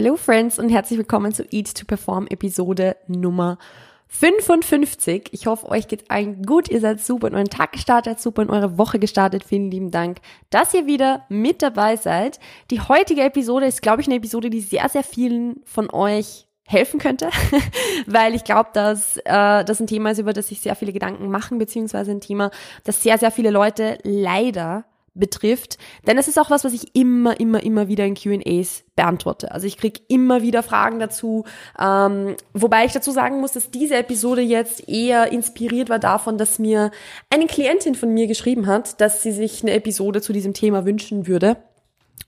Hello 0.00 0.14
Friends 0.14 0.60
und 0.60 0.68
herzlich 0.68 0.96
willkommen 0.96 1.34
zu 1.34 1.42
Eat 1.50 1.74
to 1.74 1.84
Perform 1.84 2.28
Episode 2.28 2.94
Nummer 3.08 3.58
55. 4.06 5.30
Ich 5.32 5.48
hoffe, 5.48 5.68
euch 5.68 5.88
geht 5.88 6.08
allen 6.08 6.44
gut. 6.44 6.68
Ihr 6.68 6.78
seid 6.78 7.00
super 7.00 7.26
in 7.26 7.34
euren 7.34 7.50
Tag 7.50 7.72
gestartet, 7.72 8.20
super 8.20 8.42
in 8.42 8.50
eure 8.50 8.78
Woche 8.78 9.00
gestartet. 9.00 9.42
Vielen 9.42 9.72
lieben 9.72 9.90
Dank, 9.90 10.18
dass 10.50 10.72
ihr 10.72 10.86
wieder 10.86 11.26
mit 11.28 11.62
dabei 11.62 11.96
seid. 11.96 12.38
Die 12.70 12.80
heutige 12.80 13.22
Episode 13.22 13.66
ist, 13.66 13.82
glaube 13.82 14.00
ich, 14.00 14.06
eine 14.06 14.14
Episode, 14.14 14.50
die 14.50 14.60
sehr, 14.60 14.88
sehr 14.88 15.02
vielen 15.02 15.62
von 15.64 15.90
euch 15.90 16.46
helfen 16.64 17.00
könnte, 17.00 17.30
weil 18.06 18.36
ich 18.36 18.44
glaube, 18.44 18.70
dass 18.74 19.16
äh, 19.16 19.64
das 19.64 19.80
ein 19.80 19.88
Thema 19.88 20.12
ist, 20.12 20.20
über 20.20 20.32
das 20.32 20.46
sich 20.46 20.60
sehr 20.60 20.76
viele 20.76 20.92
Gedanken 20.92 21.28
machen, 21.28 21.58
beziehungsweise 21.58 22.12
ein 22.12 22.20
Thema, 22.20 22.52
das 22.84 23.02
sehr, 23.02 23.18
sehr 23.18 23.32
viele 23.32 23.50
Leute 23.50 23.98
leider 24.04 24.84
betrifft. 25.14 25.78
Denn 26.06 26.18
es 26.18 26.28
ist 26.28 26.38
auch 26.38 26.50
was, 26.50 26.64
was 26.64 26.72
ich 26.72 26.94
immer, 26.94 27.38
immer, 27.40 27.62
immer 27.62 27.88
wieder 27.88 28.04
in 28.04 28.14
QAs 28.14 28.84
beantworte. 28.96 29.52
Also 29.52 29.66
ich 29.66 29.76
kriege 29.76 30.00
immer 30.08 30.42
wieder 30.42 30.62
Fragen 30.62 30.98
dazu, 30.98 31.44
ähm, 31.78 32.36
wobei 32.52 32.84
ich 32.84 32.92
dazu 32.92 33.10
sagen 33.10 33.40
muss, 33.40 33.52
dass 33.52 33.70
diese 33.70 33.96
Episode 33.96 34.42
jetzt 34.42 34.88
eher 34.88 35.32
inspiriert 35.32 35.88
war 35.88 35.98
davon, 35.98 36.38
dass 36.38 36.58
mir 36.58 36.90
eine 37.30 37.46
Klientin 37.46 37.94
von 37.94 38.12
mir 38.12 38.26
geschrieben 38.26 38.66
hat, 38.66 39.00
dass 39.00 39.22
sie 39.22 39.32
sich 39.32 39.62
eine 39.62 39.72
Episode 39.72 40.20
zu 40.20 40.32
diesem 40.32 40.54
Thema 40.54 40.84
wünschen 40.84 41.26
würde 41.26 41.56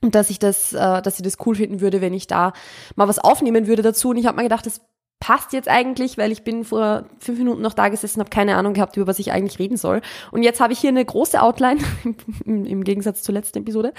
und 0.01 0.15
dass 0.15 0.31
ich 0.31 0.39
das, 0.39 0.73
äh, 0.73 1.03
dass 1.03 1.17
sie 1.17 1.23
das 1.23 1.37
cool 1.45 1.55
finden 1.55 1.81
würde, 1.81 2.01
wenn 2.01 2.15
ich 2.15 2.27
da 2.27 2.53
mal 2.97 3.09
was 3.09 3.19
aufnehmen 3.19 3.67
würde 3.67 3.83
dazu. 3.83 4.11
Und 4.11 4.17
ich 4.17 4.27
habe 4.27 4.37
mir 4.37 4.45
gedacht, 4.45 4.67
das 4.67 4.81
passt 5.21 5.53
jetzt 5.53 5.69
eigentlich, 5.69 6.19
weil 6.19 6.33
ich 6.33 6.43
bin 6.43 6.65
vor 6.65 7.05
fünf 7.19 7.39
Minuten 7.39 7.61
noch 7.63 7.75
da 7.75 7.89
gesessen, 7.89 8.21
habe 8.21 8.31
keine 8.31 8.57
Ahnung 8.57 8.73
gehabt, 8.73 8.97
über 8.97 9.07
was 9.07 9.19
ich 9.19 9.33
eigentlich 9.33 9.59
reden 9.59 9.77
soll. 9.77 10.01
Und 10.33 10.43
jetzt 10.43 10.61
habe 10.61 10.73
ich 10.73 10.79
hier 10.79 10.89
eine 10.89 11.05
große 11.05 11.41
Outline, 11.41 11.81
im, 12.47 12.83
Gegensatz 12.83 13.23
zur 13.23 13.35
letzten 13.35 13.59
Episode, 13.59 13.93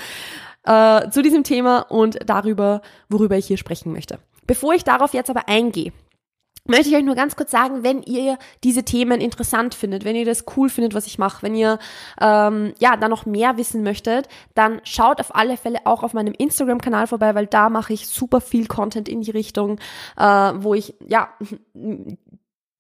äh, 0.66 1.09
zu 1.11 1.21
diesem 1.21 1.44
Thema 1.44 1.80
und 1.89 2.20
darüber, 2.25 2.81
worüber 3.07 3.38
ich 3.38 3.45
hier 3.45 3.57
sprechen 3.57 3.94
möchte. 3.94 4.17
Bevor 4.47 4.73
ich 4.73 4.84
darauf 4.84 5.13
jetzt 5.13 5.30
aber 5.30 5.47
eingehe, 5.47 5.94
möchte 6.67 6.89
ich 6.89 6.95
euch 6.95 7.03
nur 7.03 7.16
ganz 7.16 7.36
kurz 7.36 7.52
sagen, 7.52 7.83
wenn 7.83 8.03
ihr 8.03 8.38
diese 8.63 8.83
Themen 8.83 9.19
interessant 9.19 9.75
findet, 9.75 10.05
wenn 10.05 10.16
ihr 10.16 10.25
das 10.25 10.45
cool 10.55 10.69
findet, 10.69 10.94
was 10.94 11.08
ich 11.08 11.17
mache, 11.17 11.44
wenn 11.44 11.55
ihr 11.55 11.80
ähm, 12.19 12.73
ja 12.80 12.97
da 12.97 13.08
noch 13.08 13.25
mehr 13.25 13.58
wissen 13.58 13.83
möchtet, 13.83 14.27
dann 14.53 14.81
schaut 14.83 15.19
auf 15.19 15.36
alle 15.36 15.58
Fälle 15.58 15.80
auch 15.86 16.03
auf 16.03 16.13
meinem 16.13 16.33
Instagram-Kanal 16.33 17.08
vorbei, 17.08 17.36
weil 17.36 17.47
da 17.47 17.69
mache 17.69 17.94
ich 17.94 18.08
super 18.08 18.41
viel 18.41 18.67
Content 18.67 19.09
in 19.09 19.21
die 19.21 19.31
Richtung, 19.31 19.80
äh, 20.17 20.23
wo 20.23 20.73
ich 20.73 20.95
ja 21.08 21.30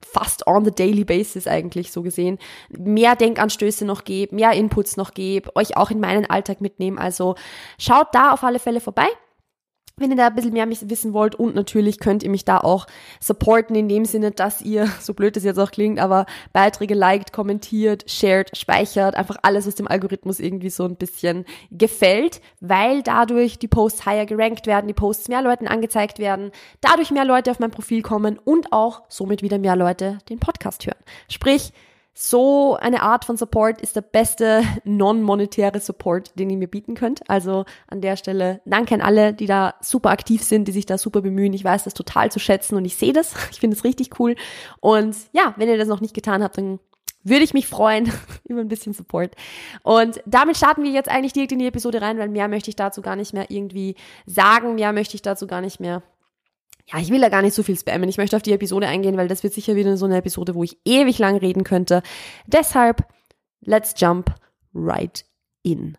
fast 0.03 0.47
on 0.47 0.65
the 0.65 0.71
daily 0.71 1.03
basis 1.03 1.47
eigentlich 1.47 1.91
so 1.91 2.01
gesehen, 2.01 2.39
mehr 2.69 3.15
Denkanstöße 3.15 3.85
noch 3.85 4.03
gebe, 4.03 4.35
mehr 4.35 4.51
Inputs 4.53 4.97
noch 4.97 5.13
gebe, 5.13 5.55
euch 5.55 5.77
auch 5.77 5.91
in 5.91 5.99
meinen 5.99 6.25
Alltag 6.25 6.59
mitnehmen. 6.59 6.97
Also 6.97 7.35
schaut 7.77 8.07
da 8.13 8.31
auf 8.31 8.43
alle 8.43 8.59
Fälle 8.59 8.81
vorbei 8.81 9.07
wenn 9.97 10.11
ihr 10.11 10.17
da 10.17 10.27
ein 10.27 10.35
bisschen 10.35 10.53
mehr 10.53 10.69
wissen 10.69 11.13
wollt 11.13 11.35
und 11.35 11.55
natürlich 11.55 11.99
könnt 11.99 12.23
ihr 12.23 12.29
mich 12.29 12.45
da 12.45 12.57
auch 12.57 12.87
supporten 13.19 13.75
in 13.75 13.87
dem 13.87 14.05
Sinne, 14.05 14.31
dass 14.31 14.61
ihr, 14.61 14.87
so 14.99 15.13
blöd 15.13 15.35
das 15.35 15.43
jetzt 15.43 15.59
auch 15.59 15.71
klingt, 15.71 15.99
aber 15.99 16.25
Beiträge 16.53 16.93
liked, 16.93 17.33
kommentiert, 17.33 18.09
shared, 18.09 18.55
speichert, 18.57 19.15
einfach 19.15 19.37
alles, 19.43 19.67
was 19.67 19.75
dem 19.75 19.87
Algorithmus 19.87 20.39
irgendwie 20.39 20.69
so 20.69 20.85
ein 20.85 20.95
bisschen 20.95 21.45
gefällt, 21.71 22.41
weil 22.59 23.03
dadurch 23.03 23.59
die 23.59 23.67
Posts 23.67 24.05
higher 24.05 24.25
gerankt 24.25 24.67
werden, 24.67 24.87
die 24.87 24.93
Posts 24.93 25.29
mehr 25.29 25.41
Leuten 25.41 25.67
angezeigt 25.67 26.19
werden, 26.19 26.51
dadurch 26.81 27.11
mehr 27.11 27.25
Leute 27.25 27.51
auf 27.51 27.59
mein 27.59 27.71
Profil 27.71 28.01
kommen 28.01 28.37
und 28.37 28.71
auch 28.71 29.03
somit 29.07 29.41
wieder 29.41 29.57
mehr 29.57 29.75
Leute 29.75 30.17
den 30.29 30.39
Podcast 30.39 30.85
hören. 30.85 30.97
Sprich, 31.29 31.73
so 32.13 32.75
eine 32.75 33.03
Art 33.03 33.23
von 33.23 33.37
Support 33.37 33.81
ist 33.81 33.95
der 33.95 34.01
beste 34.01 34.63
non-monetäre 34.83 35.79
Support, 35.79 36.37
den 36.37 36.49
ihr 36.49 36.57
mir 36.57 36.67
bieten 36.67 36.93
könnt. 36.93 37.27
Also 37.29 37.65
an 37.87 38.01
der 38.01 38.17
Stelle 38.17 38.61
danke 38.65 38.95
an 38.95 39.01
alle, 39.01 39.33
die 39.33 39.45
da 39.45 39.75
super 39.81 40.09
aktiv 40.09 40.43
sind, 40.43 40.67
die 40.67 40.71
sich 40.71 40.85
da 40.85 40.97
super 40.97 41.21
bemühen. 41.21 41.53
Ich 41.53 41.63
weiß 41.63 41.83
das 41.83 41.93
total 41.93 42.31
zu 42.31 42.39
schätzen 42.39 42.75
und 42.75 42.85
ich 42.85 42.95
sehe 42.95 43.13
das. 43.13 43.33
Ich 43.51 43.59
finde 43.59 43.77
es 43.77 43.83
richtig 43.83 44.19
cool. 44.19 44.35
Und 44.79 45.15
ja, 45.33 45.53
wenn 45.57 45.69
ihr 45.69 45.77
das 45.77 45.87
noch 45.87 46.01
nicht 46.01 46.13
getan 46.13 46.43
habt, 46.43 46.57
dann 46.57 46.79
würde 47.23 47.43
ich 47.43 47.53
mich 47.53 47.67
freuen 47.67 48.11
über 48.45 48.61
ein 48.61 48.67
bisschen 48.67 48.93
Support. 48.93 49.35
Und 49.83 50.21
damit 50.25 50.57
starten 50.57 50.83
wir 50.83 50.91
jetzt 50.91 51.09
eigentlich 51.09 51.33
direkt 51.33 51.51
in 51.51 51.59
die 51.59 51.67
Episode 51.67 52.01
rein, 52.01 52.17
weil 52.17 52.29
mehr 52.29 52.47
möchte 52.47 52.69
ich 52.69 52.75
dazu 52.75 53.01
gar 53.01 53.15
nicht 53.15 53.33
mehr 53.33 53.49
irgendwie 53.49 53.95
sagen, 54.25 54.75
mehr 54.75 54.93
möchte 54.93 55.15
ich 55.15 55.21
dazu 55.21 55.47
gar 55.47 55.61
nicht 55.61 55.79
mehr 55.79 56.01
ja, 56.91 56.99
ich 56.99 57.09
will 57.09 57.21
da 57.21 57.29
gar 57.29 57.41
nicht 57.41 57.53
so 57.53 57.63
viel 57.63 57.77
spammen. 57.77 58.09
Ich 58.09 58.17
möchte 58.17 58.35
auf 58.35 58.41
die 58.41 58.53
Episode 58.53 58.87
eingehen, 58.87 59.17
weil 59.17 59.27
das 59.27 59.43
wird 59.43 59.53
sicher 59.53 59.75
wieder 59.75 59.95
so 59.97 60.05
eine 60.05 60.17
Episode, 60.17 60.55
wo 60.55 60.63
ich 60.63 60.77
ewig 60.85 61.19
lang 61.19 61.37
reden 61.37 61.63
könnte. 61.63 62.01
Deshalb, 62.47 63.05
let's 63.61 63.93
jump 63.97 64.35
right 64.73 65.25
in. 65.63 65.97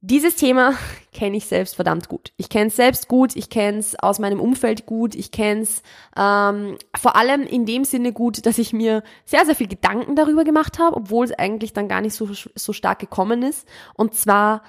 Dieses 0.00 0.34
Thema 0.34 0.74
kenne 1.12 1.36
ich 1.36 1.46
selbst 1.46 1.76
verdammt 1.76 2.08
gut. 2.08 2.32
Ich 2.36 2.48
kenne 2.48 2.66
es 2.66 2.76
selbst 2.76 3.06
gut, 3.06 3.36
ich 3.36 3.50
kenne 3.50 3.78
es 3.78 3.96
aus 3.96 4.18
meinem 4.18 4.40
Umfeld 4.40 4.86
gut, 4.86 5.14
ich 5.14 5.30
kenne 5.30 5.60
es 5.60 5.82
ähm, 6.16 6.76
vor 6.96 7.14
allem 7.14 7.42
in 7.42 7.66
dem 7.66 7.84
Sinne 7.84 8.12
gut, 8.12 8.44
dass 8.44 8.58
ich 8.58 8.72
mir 8.72 9.04
sehr, 9.24 9.46
sehr 9.46 9.54
viel 9.54 9.68
Gedanken 9.68 10.16
darüber 10.16 10.42
gemacht 10.42 10.80
habe, 10.80 10.96
obwohl 10.96 11.26
es 11.26 11.32
eigentlich 11.32 11.72
dann 11.72 11.86
gar 11.86 12.00
nicht 12.00 12.14
so, 12.14 12.28
so 12.32 12.72
stark 12.72 12.98
gekommen 12.98 13.42
ist. 13.42 13.68
Und 13.94 14.14
zwar, 14.14 14.62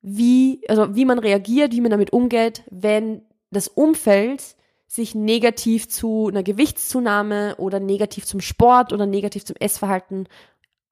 wie, 0.00 0.62
also 0.68 0.94
wie 0.96 1.04
man 1.04 1.18
reagiert, 1.18 1.72
wie 1.72 1.82
man 1.82 1.90
damit 1.90 2.14
umgeht, 2.14 2.62
wenn 2.70 3.20
das 3.50 3.68
Umfeld 3.68 4.56
sich 4.90 5.14
negativ 5.14 5.88
zu 5.88 6.26
einer 6.26 6.42
Gewichtszunahme 6.42 7.54
oder 7.58 7.78
negativ 7.78 8.26
zum 8.26 8.40
Sport 8.40 8.92
oder 8.92 9.06
negativ 9.06 9.44
zum 9.44 9.54
Essverhalten 9.54 10.26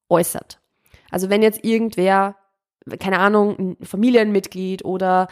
äußert. 0.09 0.60
Also 1.10 1.31
wenn 1.31 1.42
jetzt 1.42 1.64
irgendwer, 1.64 2.37
keine 3.00 3.19
Ahnung, 3.19 3.58
ein 3.58 3.84
Familienmitglied 3.84 4.84
oder 4.84 5.26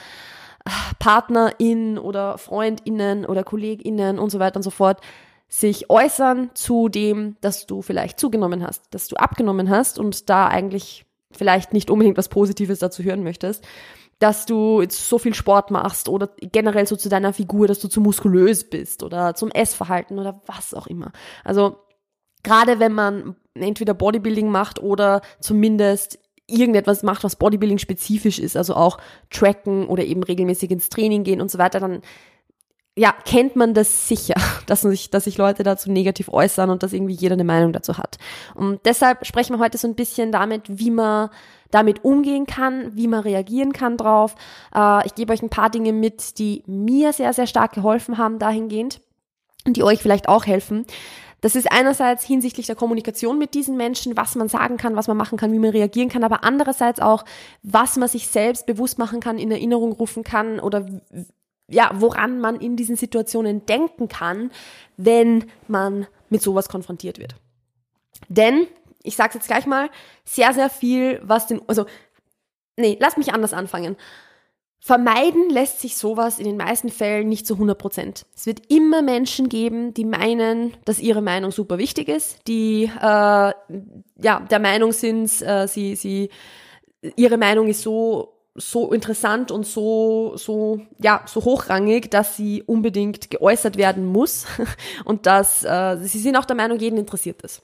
ah, 0.64 0.72
Partnerin 0.98 1.96
oder 1.96 2.38
Freundinnen 2.38 3.24
oder 3.24 3.44
Kolleginnen 3.44 4.18
und 4.18 4.30
so 4.30 4.40
weiter 4.40 4.56
und 4.56 4.64
so 4.64 4.70
fort 4.70 5.00
sich 5.46 5.88
äußern 5.88 6.50
zu 6.54 6.88
dem, 6.88 7.36
dass 7.40 7.66
du 7.66 7.82
vielleicht 7.82 8.18
zugenommen 8.18 8.66
hast, 8.66 8.82
dass 8.90 9.06
du 9.06 9.14
abgenommen 9.14 9.70
hast 9.70 9.96
und 9.96 10.28
da 10.28 10.48
eigentlich 10.48 11.06
vielleicht 11.30 11.72
nicht 11.72 11.88
unbedingt 11.88 12.18
was 12.18 12.28
Positives 12.28 12.80
dazu 12.80 13.04
hören 13.04 13.22
möchtest, 13.22 13.64
dass 14.18 14.46
du 14.46 14.82
so 14.88 15.18
viel 15.18 15.34
Sport 15.34 15.70
machst 15.70 16.08
oder 16.08 16.30
generell 16.40 16.86
so 16.86 16.96
zu 16.96 17.08
deiner 17.08 17.32
Figur, 17.32 17.68
dass 17.68 17.80
du 17.80 17.88
zu 17.88 18.00
muskulös 18.00 18.68
bist 18.68 19.02
oder 19.02 19.34
zum 19.34 19.50
Essverhalten 19.50 20.18
oder 20.18 20.40
was 20.46 20.72
auch 20.72 20.86
immer. 20.86 21.12
Also 21.44 21.76
gerade 22.42 22.78
wenn 22.78 22.92
man 22.92 23.36
entweder 23.54 23.92
Bodybuilding 23.92 24.48
macht 24.48 24.80
oder 24.80 25.20
zumindest 25.40 26.18
irgendetwas 26.46 27.02
macht, 27.02 27.24
was 27.24 27.36
Bodybuilding 27.36 27.78
spezifisch 27.78 28.38
ist, 28.38 28.56
also 28.56 28.74
auch 28.74 28.98
tracken 29.30 29.86
oder 29.88 30.04
eben 30.04 30.22
regelmäßig 30.22 30.70
ins 30.70 30.88
Training 30.88 31.24
gehen 31.24 31.40
und 31.40 31.50
so 31.50 31.58
weiter, 31.58 31.80
dann 31.80 32.02
ja, 32.98 33.14
kennt 33.24 33.56
man 33.56 33.74
das 33.74 34.08
sicher, 34.08 34.34
dass 34.66 34.80
sich, 34.80 35.10
dass 35.10 35.24
sich 35.24 35.36
Leute 35.36 35.62
dazu 35.62 35.90
negativ 35.90 36.28
äußern 36.28 36.70
und 36.70 36.82
dass 36.82 36.92
irgendwie 36.92 37.14
jeder 37.14 37.34
eine 37.34 37.44
Meinung 37.44 37.72
dazu 37.72 37.98
hat. 37.98 38.18
Und 38.54 38.80
deshalb 38.86 39.26
sprechen 39.26 39.54
wir 39.54 39.60
heute 39.60 39.78
so 39.78 39.86
ein 39.86 39.94
bisschen 39.94 40.32
damit, 40.32 40.62
wie 40.66 40.90
man 40.90 41.28
damit 41.70 42.04
umgehen 42.04 42.46
kann, 42.46 42.96
wie 42.96 43.08
man 43.08 43.20
reagieren 43.20 43.72
kann 43.72 43.96
drauf. 43.96 44.34
Äh, 44.74 45.06
ich 45.06 45.14
gebe 45.14 45.32
euch 45.32 45.42
ein 45.42 45.50
paar 45.50 45.68
Dinge 45.68 45.92
mit, 45.92 46.38
die 46.38 46.62
mir 46.66 47.12
sehr, 47.12 47.32
sehr 47.32 47.46
stark 47.46 47.72
geholfen 47.72 48.18
haben 48.18 48.38
dahingehend 48.38 49.00
und 49.66 49.76
die 49.76 49.82
euch 49.82 50.00
vielleicht 50.00 50.28
auch 50.28 50.46
helfen. 50.46 50.86
Das 51.42 51.54
ist 51.54 51.70
einerseits 51.70 52.24
hinsichtlich 52.24 52.66
der 52.66 52.76
Kommunikation 52.76 53.38
mit 53.38 53.52
diesen 53.52 53.76
Menschen, 53.76 54.16
was 54.16 54.36
man 54.36 54.48
sagen 54.48 54.78
kann, 54.78 54.96
was 54.96 55.06
man 55.06 55.18
machen 55.18 55.36
kann, 55.36 55.52
wie 55.52 55.58
man 55.58 55.70
reagieren 55.70 56.08
kann, 56.08 56.24
aber 56.24 56.44
andererseits 56.44 56.98
auch, 56.98 57.24
was 57.62 57.96
man 57.96 58.08
sich 58.08 58.28
selbst 58.28 58.64
bewusst 58.64 58.98
machen 58.98 59.20
kann, 59.20 59.38
in 59.38 59.50
Erinnerung 59.50 59.92
rufen 59.92 60.24
kann 60.24 60.58
oder 60.58 60.86
ja, 61.68 61.90
woran 61.94 62.40
man 62.40 62.56
in 62.60 62.76
diesen 62.76 62.96
Situationen 62.96 63.66
denken 63.66 64.08
kann, 64.08 64.50
wenn 64.96 65.50
man 65.68 66.06
mit 66.30 66.42
sowas 66.42 66.68
konfrontiert 66.68 67.18
wird. 67.18 67.34
Denn, 68.28 68.66
ich 69.02 69.16
sag's 69.16 69.34
jetzt 69.34 69.48
gleich 69.48 69.66
mal, 69.66 69.90
sehr, 70.24 70.52
sehr 70.52 70.70
viel, 70.70 71.20
was 71.22 71.46
den, 71.46 71.60
also, 71.66 71.86
nee, 72.76 72.96
lass 73.00 73.16
mich 73.16 73.32
anders 73.32 73.52
anfangen. 73.52 73.96
Vermeiden 74.78 75.50
lässt 75.50 75.80
sich 75.80 75.96
sowas 75.96 76.38
in 76.38 76.44
den 76.44 76.56
meisten 76.56 76.90
Fällen 76.90 77.28
nicht 77.28 77.44
zu 77.46 77.54
100 77.54 77.76
Prozent. 77.76 78.26
Es 78.36 78.46
wird 78.46 78.70
immer 78.70 79.02
Menschen 79.02 79.48
geben, 79.48 79.92
die 79.94 80.04
meinen, 80.04 80.76
dass 80.84 81.00
ihre 81.00 81.22
Meinung 81.22 81.50
super 81.50 81.78
wichtig 81.78 82.08
ist, 82.08 82.46
die 82.46 82.84
äh, 82.84 83.52
ja 84.22 84.40
der 84.48 84.60
Meinung 84.60 84.92
sind, 84.92 85.42
äh, 85.42 85.66
sie 85.66 85.96
sie 85.96 86.30
ihre 87.16 87.36
Meinung 87.36 87.66
ist 87.66 87.82
so 87.82 88.35
so 88.56 88.92
interessant 88.92 89.50
und 89.50 89.66
so, 89.66 90.36
so, 90.36 90.80
ja, 90.98 91.22
so 91.26 91.44
hochrangig, 91.44 92.10
dass 92.10 92.36
sie 92.36 92.62
unbedingt 92.62 93.30
geäußert 93.30 93.76
werden 93.76 94.06
muss 94.06 94.46
und 95.04 95.26
dass 95.26 95.64
äh, 95.64 95.96
sie 96.02 96.18
sind 96.18 96.36
auch 96.36 96.44
der 96.44 96.56
Meinung, 96.56 96.78
jeden 96.78 96.98
interessiert 96.98 97.44
es. 97.44 97.62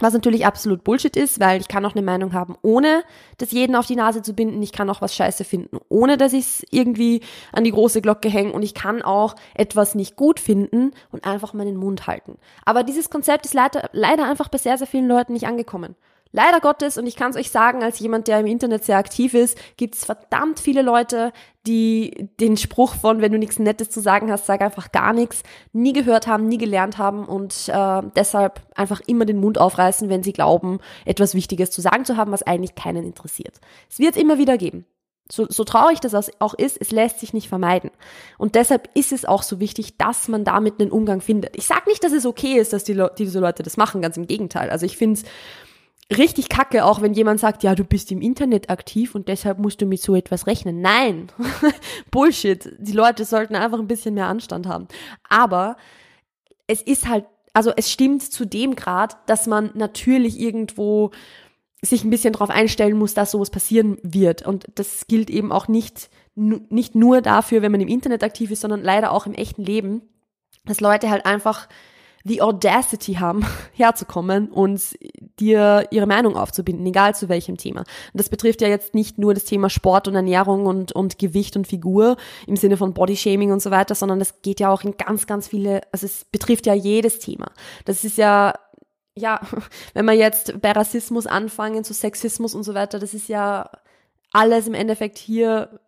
Was 0.00 0.14
natürlich 0.14 0.46
absolut 0.46 0.84
Bullshit 0.84 1.16
ist, 1.16 1.40
weil 1.40 1.60
ich 1.60 1.66
kann 1.66 1.84
auch 1.84 1.96
eine 1.96 2.02
Meinung 2.02 2.32
haben, 2.32 2.56
ohne 2.62 3.02
das 3.38 3.50
jeden 3.50 3.74
auf 3.74 3.86
die 3.86 3.96
Nase 3.96 4.22
zu 4.22 4.32
binden. 4.32 4.62
Ich 4.62 4.70
kann 4.70 4.88
auch 4.90 5.00
was 5.00 5.12
Scheiße 5.12 5.42
finden, 5.42 5.78
ohne 5.88 6.16
dass 6.16 6.32
ich 6.32 6.44
es 6.44 6.66
irgendwie 6.70 7.20
an 7.52 7.64
die 7.64 7.72
große 7.72 8.00
Glocke 8.00 8.28
hänge. 8.28 8.52
Und 8.52 8.62
ich 8.62 8.74
kann 8.74 9.02
auch 9.02 9.34
etwas 9.54 9.96
nicht 9.96 10.14
gut 10.14 10.38
finden 10.38 10.92
und 11.10 11.24
einfach 11.26 11.52
meinen 11.52 11.76
Mund 11.76 12.06
halten. 12.06 12.38
Aber 12.64 12.84
dieses 12.84 13.10
Konzept 13.10 13.44
ist 13.44 13.54
leider, 13.54 13.90
leider 13.92 14.28
einfach 14.28 14.48
bei 14.48 14.58
sehr, 14.58 14.78
sehr 14.78 14.86
vielen 14.86 15.08
Leuten 15.08 15.32
nicht 15.32 15.48
angekommen. 15.48 15.96
Leider 16.32 16.60
Gottes, 16.60 16.98
und 16.98 17.06
ich 17.06 17.16
kann 17.16 17.30
es 17.30 17.36
euch 17.36 17.50
sagen, 17.50 17.82
als 17.82 17.98
jemand, 17.98 18.28
der 18.28 18.40
im 18.40 18.46
Internet 18.46 18.84
sehr 18.84 18.98
aktiv 18.98 19.34
ist, 19.34 19.58
gibt 19.76 19.94
es 19.94 20.04
verdammt 20.04 20.60
viele 20.60 20.82
Leute, 20.82 21.32
die 21.66 22.28
den 22.38 22.56
Spruch 22.56 22.94
von, 22.94 23.20
wenn 23.20 23.32
du 23.32 23.38
nichts 23.38 23.58
Nettes 23.58 23.90
zu 23.90 24.00
sagen 24.00 24.30
hast, 24.30 24.46
sag 24.46 24.60
einfach 24.60 24.92
gar 24.92 25.12
nichts, 25.12 25.42
nie 25.72 25.92
gehört 25.92 26.26
haben, 26.26 26.46
nie 26.46 26.58
gelernt 26.58 26.98
haben 26.98 27.24
und 27.24 27.68
äh, 27.68 28.02
deshalb 28.14 28.60
einfach 28.74 29.00
immer 29.06 29.24
den 29.24 29.40
Mund 29.40 29.58
aufreißen, 29.58 30.08
wenn 30.08 30.22
sie 30.22 30.32
glauben, 30.32 30.80
etwas 31.04 31.34
Wichtiges 31.34 31.70
zu 31.70 31.80
sagen 31.80 32.04
zu 32.04 32.16
haben, 32.16 32.32
was 32.32 32.42
eigentlich 32.42 32.74
keinen 32.74 33.04
interessiert. 33.04 33.60
Es 33.90 33.98
wird 33.98 34.16
immer 34.16 34.38
wieder 34.38 34.58
geben. 34.58 34.86
So, 35.30 35.46
so 35.48 35.64
traurig 35.64 36.00
das 36.00 36.30
auch 36.40 36.54
ist, 36.54 36.78
es 36.80 36.90
lässt 36.90 37.20
sich 37.20 37.34
nicht 37.34 37.48
vermeiden. 37.48 37.90
Und 38.38 38.54
deshalb 38.54 38.88
ist 38.94 39.12
es 39.12 39.26
auch 39.26 39.42
so 39.42 39.60
wichtig, 39.60 39.98
dass 39.98 40.26
man 40.28 40.42
damit 40.42 40.80
einen 40.80 40.90
Umgang 40.90 41.20
findet. 41.20 41.54
Ich 41.58 41.66
sage 41.66 41.82
nicht, 41.86 42.02
dass 42.02 42.12
es 42.12 42.24
okay 42.24 42.54
ist, 42.54 42.72
dass 42.72 42.84
die 42.84 42.94
Le 42.94 43.12
diese 43.18 43.38
Leute 43.38 43.62
das 43.62 43.76
machen, 43.76 44.00
ganz 44.00 44.16
im 44.16 44.26
Gegenteil. 44.26 44.70
Also 44.70 44.86
ich 44.86 44.96
finde 44.96 45.20
es 45.20 45.26
richtig 46.16 46.48
kacke, 46.48 46.84
auch 46.84 47.02
wenn 47.02 47.12
jemand 47.12 47.40
sagt, 47.40 47.62
ja, 47.62 47.74
du 47.74 47.84
bist 47.84 48.10
im 48.10 48.22
Internet 48.22 48.70
aktiv 48.70 49.14
und 49.14 49.28
deshalb 49.28 49.58
musst 49.58 49.80
du 49.82 49.86
mit 49.86 50.00
so 50.00 50.14
etwas 50.14 50.46
rechnen. 50.46 50.80
Nein, 50.80 51.28
Bullshit. 52.10 52.72
Die 52.78 52.92
Leute 52.92 53.24
sollten 53.24 53.54
einfach 53.54 53.78
ein 53.78 53.88
bisschen 53.88 54.14
mehr 54.14 54.26
Anstand 54.26 54.66
haben. 54.66 54.88
Aber 55.28 55.76
es 56.66 56.80
ist 56.80 57.08
halt, 57.08 57.26
also 57.52 57.72
es 57.76 57.90
stimmt 57.90 58.22
zu 58.22 58.46
dem 58.46 58.74
Grad, 58.74 59.18
dass 59.28 59.46
man 59.46 59.70
natürlich 59.74 60.40
irgendwo 60.40 61.10
sich 61.82 62.04
ein 62.04 62.10
bisschen 62.10 62.32
darauf 62.32 62.50
einstellen 62.50 62.96
muss, 62.96 63.14
dass 63.14 63.30
sowas 63.30 63.50
passieren 63.50 63.98
wird. 64.02 64.46
Und 64.46 64.66
das 64.74 65.06
gilt 65.06 65.30
eben 65.30 65.52
auch 65.52 65.68
nicht, 65.68 66.10
nicht 66.34 66.94
nur 66.94 67.20
dafür, 67.20 67.62
wenn 67.62 67.72
man 67.72 67.80
im 67.80 67.88
Internet 67.88 68.24
aktiv 68.24 68.50
ist, 68.50 68.62
sondern 68.62 68.82
leider 68.82 69.12
auch 69.12 69.26
im 69.26 69.34
echten 69.34 69.62
Leben, 69.62 70.02
dass 70.64 70.80
Leute 70.80 71.10
halt 71.10 71.26
einfach 71.26 71.68
die 72.28 72.42
Audacity 72.42 73.14
haben, 73.14 73.44
herzukommen 73.72 74.48
und 74.48 74.80
dir 75.40 75.86
ihre 75.90 76.06
Meinung 76.06 76.36
aufzubinden, 76.36 76.86
egal 76.86 77.14
zu 77.14 77.28
welchem 77.28 77.56
Thema. 77.56 77.80
Und 77.80 77.88
das 78.14 78.28
betrifft 78.28 78.60
ja 78.60 78.68
jetzt 78.68 78.94
nicht 78.94 79.18
nur 79.18 79.34
das 79.34 79.44
Thema 79.44 79.70
Sport 79.70 80.08
und 80.08 80.14
Ernährung 80.14 80.66
und, 80.66 80.92
und 80.92 81.18
Gewicht 81.18 81.56
und 81.56 81.66
Figur 81.66 82.16
im 82.46 82.56
Sinne 82.56 82.76
von 82.76 82.94
Bodyshaming 82.94 83.52
und 83.52 83.62
so 83.62 83.70
weiter, 83.70 83.94
sondern 83.94 84.18
das 84.18 84.42
geht 84.42 84.60
ja 84.60 84.70
auch 84.70 84.82
in 84.82 84.96
ganz, 84.96 85.26
ganz 85.26 85.48
viele, 85.48 85.80
also 85.92 86.06
es 86.06 86.24
betrifft 86.24 86.66
ja 86.66 86.74
jedes 86.74 87.18
Thema. 87.18 87.50
Das 87.84 88.04
ist 88.04 88.18
ja 88.18 88.54
ja, 89.18 89.40
wenn 89.94 90.06
wir 90.06 90.14
jetzt 90.14 90.60
bei 90.60 90.72
Rassismus 90.72 91.26
anfangen, 91.26 91.84
zu 91.84 91.92
Sexismus 91.92 92.54
und 92.54 92.62
so 92.62 92.74
weiter, 92.74 92.98
das 92.98 93.14
ist 93.14 93.28
ja 93.28 93.70
alles 94.32 94.66
im 94.66 94.74
Endeffekt 94.74 95.18
hier, 95.18 95.80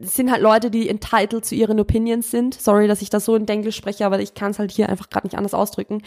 sind 0.00 0.30
halt 0.30 0.42
Leute, 0.42 0.70
die 0.70 0.88
entitled 0.88 1.44
zu 1.44 1.54
ihren 1.54 1.80
Opinions 1.80 2.30
sind. 2.30 2.54
Sorry, 2.54 2.88
dass 2.88 3.02
ich 3.02 3.10
das 3.10 3.24
so 3.24 3.34
in 3.34 3.48
Englisch 3.48 3.76
spreche, 3.76 4.06
aber 4.06 4.20
ich 4.20 4.34
kann 4.34 4.50
es 4.50 4.58
halt 4.58 4.70
hier 4.70 4.88
einfach 4.88 5.10
gerade 5.10 5.26
nicht 5.26 5.36
anders 5.36 5.54
ausdrücken. 5.54 6.02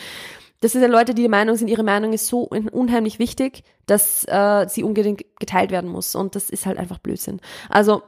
Das 0.62 0.74
sind 0.74 0.82
ja 0.82 0.88
Leute, 0.88 1.14
die 1.14 1.22
der 1.22 1.32
Meinung 1.32 1.56
sind, 1.56 1.70
ihre 1.70 1.84
Meinung 1.84 2.12
ist 2.12 2.28
so 2.28 2.42
unheimlich 2.42 3.18
wichtig, 3.18 3.64
dass 3.86 4.26
äh, 4.28 4.68
sie 4.68 4.84
unbedingt 4.84 5.24
geteilt 5.40 5.72
werden 5.72 5.90
muss. 5.90 6.16
Und 6.16 6.36
das 6.36 6.50
ist 6.50 6.66
halt 6.66 6.78
einfach 6.78 7.00
Blödsinn. 7.00 7.40
Also 7.70 8.02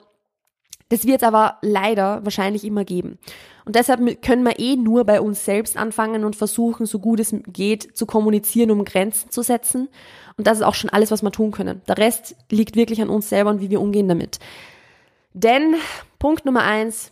das 0.89 1.05
wird 1.05 1.21
es 1.21 1.27
aber 1.27 1.57
leider 1.61 2.23
wahrscheinlich 2.25 2.65
immer 2.65 2.83
geben. 2.83 3.17
Und 3.63 3.77
deshalb 3.77 4.21
können 4.21 4.43
wir 4.43 4.59
eh 4.59 4.75
nur 4.75 5.05
bei 5.05 5.21
uns 5.21 5.45
selbst 5.45 5.77
anfangen 5.77 6.25
und 6.25 6.35
versuchen, 6.35 6.85
so 6.85 6.99
gut 6.99 7.21
es 7.21 7.33
geht, 7.47 7.95
zu 7.95 8.05
kommunizieren, 8.05 8.71
um 8.71 8.83
Grenzen 8.83 9.31
zu 9.31 9.41
setzen. 9.41 9.87
Und 10.35 10.47
das 10.47 10.57
ist 10.57 10.63
auch 10.63 10.73
schon 10.73 10.89
alles, 10.89 11.09
was 11.09 11.21
wir 11.21 11.31
tun 11.31 11.51
können. 11.51 11.81
Der 11.87 11.97
Rest 11.97 12.35
liegt 12.49 12.75
wirklich 12.75 13.01
an 13.01 13.07
uns 13.07 13.29
selber 13.29 13.51
und 13.51 13.61
wie 13.61 13.69
wir 13.69 13.79
umgehen 13.79 14.09
damit. 14.09 14.39
Denn 15.33 15.75
Punkt 16.19 16.45
Nummer 16.45 16.63
eins, 16.63 17.11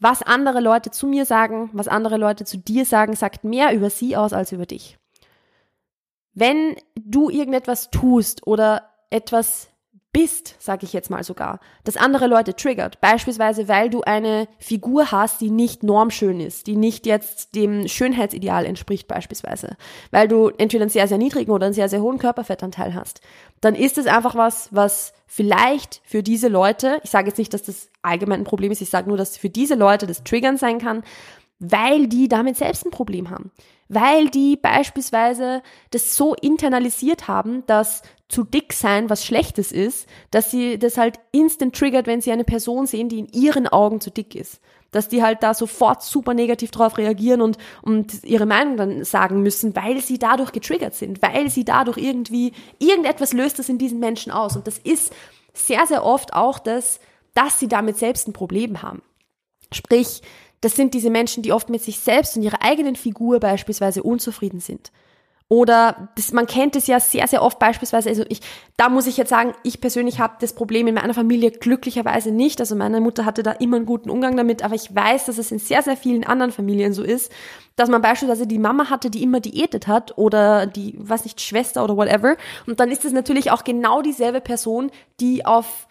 was 0.00 0.22
andere 0.22 0.60
Leute 0.60 0.90
zu 0.90 1.06
mir 1.06 1.24
sagen, 1.24 1.70
was 1.72 1.88
andere 1.88 2.16
Leute 2.16 2.44
zu 2.44 2.56
dir 2.56 2.84
sagen, 2.84 3.16
sagt 3.16 3.44
mehr 3.44 3.74
über 3.74 3.90
sie 3.90 4.16
aus 4.16 4.32
als 4.32 4.52
über 4.52 4.66
dich. 4.66 4.98
Wenn 6.34 6.76
du 6.94 7.30
irgendetwas 7.30 7.90
tust 7.90 8.46
oder 8.46 8.90
etwas 9.10 9.70
bist, 10.18 10.56
sage 10.58 10.84
ich 10.84 10.92
jetzt 10.92 11.10
mal 11.10 11.22
sogar, 11.22 11.60
das 11.84 11.96
andere 11.96 12.26
Leute 12.26 12.56
triggert. 12.56 13.00
Beispielsweise, 13.00 13.68
weil 13.68 13.88
du 13.88 14.00
eine 14.00 14.48
Figur 14.58 15.12
hast, 15.12 15.40
die 15.40 15.52
nicht 15.52 15.84
normschön 15.84 16.40
ist, 16.40 16.66
die 16.66 16.74
nicht 16.74 17.06
jetzt 17.06 17.54
dem 17.54 17.86
Schönheitsideal 17.86 18.66
entspricht 18.66 19.06
beispielsweise, 19.06 19.76
weil 20.10 20.26
du 20.26 20.48
entweder 20.48 20.82
einen 20.82 20.90
sehr, 20.90 21.06
sehr 21.06 21.18
niedrigen 21.18 21.52
oder 21.52 21.66
einen 21.66 21.74
sehr, 21.74 21.88
sehr 21.88 22.02
hohen 22.02 22.18
Körperfettanteil 22.18 22.94
hast. 22.94 23.20
Dann 23.60 23.76
ist 23.76 23.96
es 23.96 24.08
einfach 24.08 24.34
was, 24.34 24.70
was 24.72 25.12
vielleicht 25.28 26.00
für 26.04 26.24
diese 26.24 26.48
Leute, 26.48 27.00
ich 27.04 27.10
sage 27.10 27.28
jetzt 27.28 27.38
nicht, 27.38 27.54
dass 27.54 27.62
das 27.62 27.88
allgemein 28.02 28.40
ein 28.40 28.44
Problem 28.44 28.72
ist, 28.72 28.82
ich 28.82 28.90
sage 28.90 29.06
nur, 29.08 29.18
dass 29.18 29.36
für 29.36 29.50
diese 29.50 29.76
Leute 29.76 30.08
das 30.08 30.24
Triggern 30.24 30.56
sein 30.56 30.80
kann, 30.80 31.04
weil 31.60 32.08
die 32.08 32.26
damit 32.26 32.56
selbst 32.56 32.84
ein 32.84 32.90
Problem 32.90 33.30
haben. 33.30 33.52
Weil 33.88 34.28
die 34.30 34.56
beispielsweise 34.56 35.62
das 35.90 36.16
so 36.16 36.34
internalisiert 36.34 37.28
haben, 37.28 37.64
dass 37.66 38.02
zu 38.28 38.44
dick 38.44 38.72
sein 38.74 39.08
was 39.08 39.24
Schlechtes 39.24 39.72
ist, 39.72 40.06
dass 40.30 40.50
sie 40.50 40.78
das 40.78 40.98
halt 40.98 41.18
instant 41.32 41.74
triggert, 41.74 42.06
wenn 42.06 42.20
sie 42.20 42.30
eine 42.30 42.44
Person 42.44 42.86
sehen, 42.86 43.08
die 43.08 43.20
in 43.20 43.28
ihren 43.32 43.66
Augen 43.66 44.00
zu 44.00 44.10
dick 44.10 44.34
ist. 44.34 44.60
Dass 44.90 45.08
die 45.08 45.22
halt 45.22 45.42
da 45.42 45.52
sofort 45.52 46.02
super 46.02 46.32
negativ 46.34 46.70
drauf 46.70 46.96
reagieren 46.96 47.42
und, 47.42 47.58
und 47.82 48.24
ihre 48.24 48.46
Meinung 48.46 48.76
dann 48.76 49.04
sagen 49.04 49.42
müssen, 49.42 49.76
weil 49.76 50.00
sie 50.00 50.18
dadurch 50.18 50.52
getriggert 50.52 50.94
sind, 50.94 51.20
weil 51.20 51.50
sie 51.50 51.64
dadurch 51.64 51.98
irgendwie, 51.98 52.52
irgendetwas 52.78 53.32
löst 53.32 53.58
das 53.58 53.68
in 53.68 53.78
diesen 53.78 53.98
Menschen 53.98 54.32
aus. 54.32 54.56
Und 54.56 54.66
das 54.66 54.78
ist 54.78 55.12
sehr, 55.52 55.86
sehr 55.86 56.04
oft 56.04 56.32
auch 56.32 56.58
das, 56.58 57.00
dass 57.34 57.58
sie 57.58 57.68
damit 57.68 57.98
selbst 57.98 58.28
ein 58.28 58.32
Problem 58.32 58.82
haben. 58.82 59.02
Sprich, 59.72 60.22
das 60.60 60.74
sind 60.74 60.94
diese 60.94 61.10
Menschen, 61.10 61.42
die 61.42 61.52
oft 61.52 61.68
mit 61.68 61.82
sich 61.82 61.98
selbst 61.98 62.36
und 62.36 62.42
ihrer 62.42 62.62
eigenen 62.62 62.96
Figur 62.96 63.40
beispielsweise 63.40 64.02
unzufrieden 64.02 64.60
sind. 64.60 64.90
Oder 65.50 66.10
das, 66.14 66.32
man 66.32 66.46
kennt 66.46 66.76
es 66.76 66.86
ja 66.86 67.00
sehr, 67.00 67.26
sehr 67.26 67.42
oft 67.42 67.58
beispielsweise, 67.58 68.10
also 68.10 68.22
ich, 68.28 68.40
da 68.76 68.90
muss 68.90 69.06
ich 69.06 69.16
jetzt 69.16 69.30
sagen, 69.30 69.54
ich 69.62 69.80
persönlich 69.80 70.20
habe 70.20 70.34
das 70.40 70.52
Problem 70.52 70.86
in 70.86 70.94
meiner 70.94 71.14
Familie 71.14 71.50
glücklicherweise 71.50 72.30
nicht. 72.32 72.60
Also 72.60 72.76
meine 72.76 73.00
Mutter 73.00 73.24
hatte 73.24 73.42
da 73.42 73.52
immer 73.52 73.76
einen 73.76 73.86
guten 73.86 74.10
Umgang 74.10 74.36
damit, 74.36 74.62
aber 74.62 74.74
ich 74.74 74.94
weiß, 74.94 75.24
dass 75.24 75.38
es 75.38 75.50
in 75.50 75.58
sehr, 75.58 75.82
sehr 75.82 75.96
vielen 75.96 76.24
anderen 76.24 76.52
Familien 76.52 76.92
so 76.92 77.02
ist, 77.02 77.32
dass 77.76 77.88
man 77.88 78.02
beispielsweise 78.02 78.46
die 78.46 78.58
Mama 78.58 78.90
hatte, 78.90 79.08
die 79.08 79.22
immer 79.22 79.40
diätet 79.40 79.86
hat 79.86 80.18
oder 80.18 80.66
die, 80.66 80.94
weiß 80.98 81.24
nicht, 81.24 81.40
Schwester 81.40 81.82
oder 81.82 81.96
whatever. 81.96 82.36
Und 82.66 82.78
dann 82.78 82.90
ist 82.90 83.06
es 83.06 83.12
natürlich 83.12 83.50
auch 83.50 83.64
genau 83.64 84.02
dieselbe 84.02 84.42
Person, 84.42 84.90
die 85.18 85.46
auf 85.46 85.88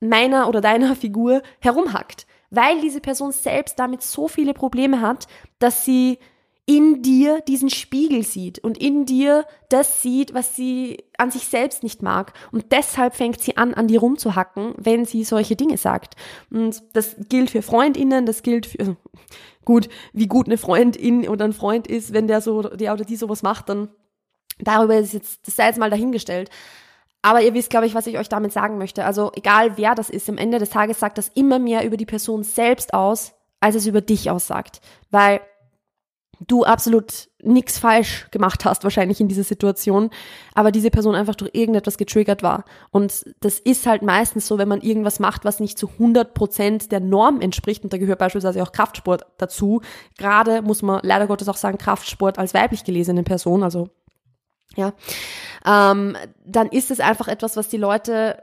meiner 0.00 0.48
oder 0.48 0.60
deiner 0.60 0.96
Figur 0.96 1.42
herumhackt. 1.60 2.26
Weil 2.50 2.80
diese 2.80 3.00
Person 3.00 3.30
selbst 3.30 3.78
damit 3.78 4.02
so 4.02 4.26
viele 4.26 4.52
Probleme 4.52 5.00
hat, 5.00 5.28
dass 5.60 5.84
sie 5.84 6.18
in 6.66 7.00
dir 7.00 7.40
diesen 7.42 7.70
Spiegel 7.70 8.24
sieht 8.24 8.58
und 8.58 8.76
in 8.76 9.06
dir 9.06 9.46
das 9.68 10.02
sieht, 10.02 10.34
was 10.34 10.56
sie 10.56 11.04
an 11.16 11.30
sich 11.30 11.46
selbst 11.46 11.84
nicht 11.84 12.02
mag. 12.02 12.32
Und 12.50 12.72
deshalb 12.72 13.14
fängt 13.14 13.40
sie 13.40 13.56
an, 13.56 13.72
an 13.72 13.86
dir 13.86 14.00
rumzuhacken, 14.00 14.74
wenn 14.76 15.04
sie 15.04 15.22
solche 15.22 15.54
Dinge 15.54 15.78
sagt. 15.78 16.16
Und 16.50 16.82
das 16.92 17.14
gilt 17.28 17.50
für 17.50 17.62
Freundinnen, 17.62 18.26
das 18.26 18.42
gilt 18.42 18.66
für, 18.66 18.80
also 18.80 18.96
gut, 19.64 19.88
wie 20.12 20.26
gut 20.26 20.46
eine 20.46 20.58
Freundin 20.58 21.28
oder 21.28 21.44
ein 21.44 21.52
Freund 21.52 21.86
ist, 21.86 22.12
wenn 22.12 22.26
der 22.26 22.40
so, 22.40 22.62
der 22.62 22.92
oder 22.92 23.04
die 23.04 23.16
sowas 23.16 23.44
macht, 23.44 23.68
dann 23.68 23.88
darüber 24.58 24.98
ist 24.98 25.14
jetzt, 25.14 25.46
das 25.46 25.54
sei 25.54 25.66
jetzt 25.68 25.78
mal 25.78 25.90
dahingestellt. 25.90 26.50
Aber 27.22 27.42
ihr 27.42 27.54
wisst, 27.54 27.70
glaube 27.70 27.86
ich, 27.86 27.94
was 27.94 28.08
ich 28.08 28.18
euch 28.18 28.28
damit 28.28 28.52
sagen 28.52 28.76
möchte. 28.76 29.04
Also 29.04 29.30
egal 29.36 29.76
wer 29.76 29.94
das 29.94 30.10
ist, 30.10 30.28
am 30.28 30.38
Ende 30.38 30.58
des 30.58 30.70
Tages 30.70 30.98
sagt 30.98 31.18
das 31.18 31.28
immer 31.28 31.60
mehr 31.60 31.84
über 31.84 31.96
die 31.96 32.06
Person 32.06 32.42
selbst 32.42 32.92
aus, 32.92 33.34
als 33.60 33.76
es 33.76 33.86
über 33.86 34.00
dich 34.00 34.30
aussagt. 34.30 34.80
Weil 35.10 35.40
du 36.40 36.64
absolut 36.64 37.28
nichts 37.42 37.78
falsch 37.78 38.26
gemacht 38.30 38.64
hast, 38.64 38.84
wahrscheinlich 38.84 39.20
in 39.20 39.28
dieser 39.28 39.44
Situation, 39.44 40.10
aber 40.54 40.72
diese 40.72 40.90
Person 40.90 41.14
einfach 41.14 41.34
durch 41.34 41.52
irgendetwas 41.54 41.98
getriggert 41.98 42.42
war. 42.42 42.64
Und 42.90 43.24
das 43.40 43.58
ist 43.58 43.86
halt 43.86 44.02
meistens 44.02 44.46
so, 44.46 44.58
wenn 44.58 44.68
man 44.68 44.80
irgendwas 44.80 45.20
macht, 45.20 45.44
was 45.44 45.60
nicht 45.60 45.78
zu 45.78 45.88
100 45.88 46.34
Prozent 46.34 46.92
der 46.92 47.00
Norm 47.00 47.40
entspricht, 47.40 47.84
und 47.84 47.92
da 47.92 47.98
gehört 47.98 48.18
beispielsweise 48.18 48.62
auch 48.62 48.72
Kraftsport 48.72 49.26
dazu. 49.38 49.80
Gerade 50.18 50.62
muss 50.62 50.82
man 50.82 51.00
leider 51.02 51.26
Gottes 51.26 51.48
auch 51.48 51.56
sagen, 51.56 51.78
Kraftsport 51.78 52.38
als 52.38 52.54
weiblich 52.54 52.84
gelesene 52.84 53.22
Person, 53.22 53.62
also 53.62 53.88
ja, 54.74 54.92
ähm, 55.64 56.16
dann 56.44 56.68
ist 56.68 56.90
es 56.90 57.00
einfach 57.00 57.28
etwas, 57.28 57.56
was 57.56 57.68
die 57.68 57.78
Leute 57.78 58.42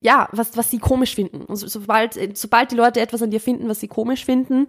ja, 0.00 0.28
was, 0.32 0.56
was 0.56 0.70
sie 0.70 0.78
komisch 0.78 1.14
finden. 1.14 1.42
Und 1.42 1.56
sobald, 1.56 2.18
sobald 2.36 2.70
die 2.70 2.76
Leute 2.76 3.00
etwas 3.00 3.22
an 3.22 3.30
dir 3.30 3.40
finden, 3.40 3.68
was 3.68 3.80
sie 3.80 3.88
komisch 3.88 4.24
finden, 4.24 4.68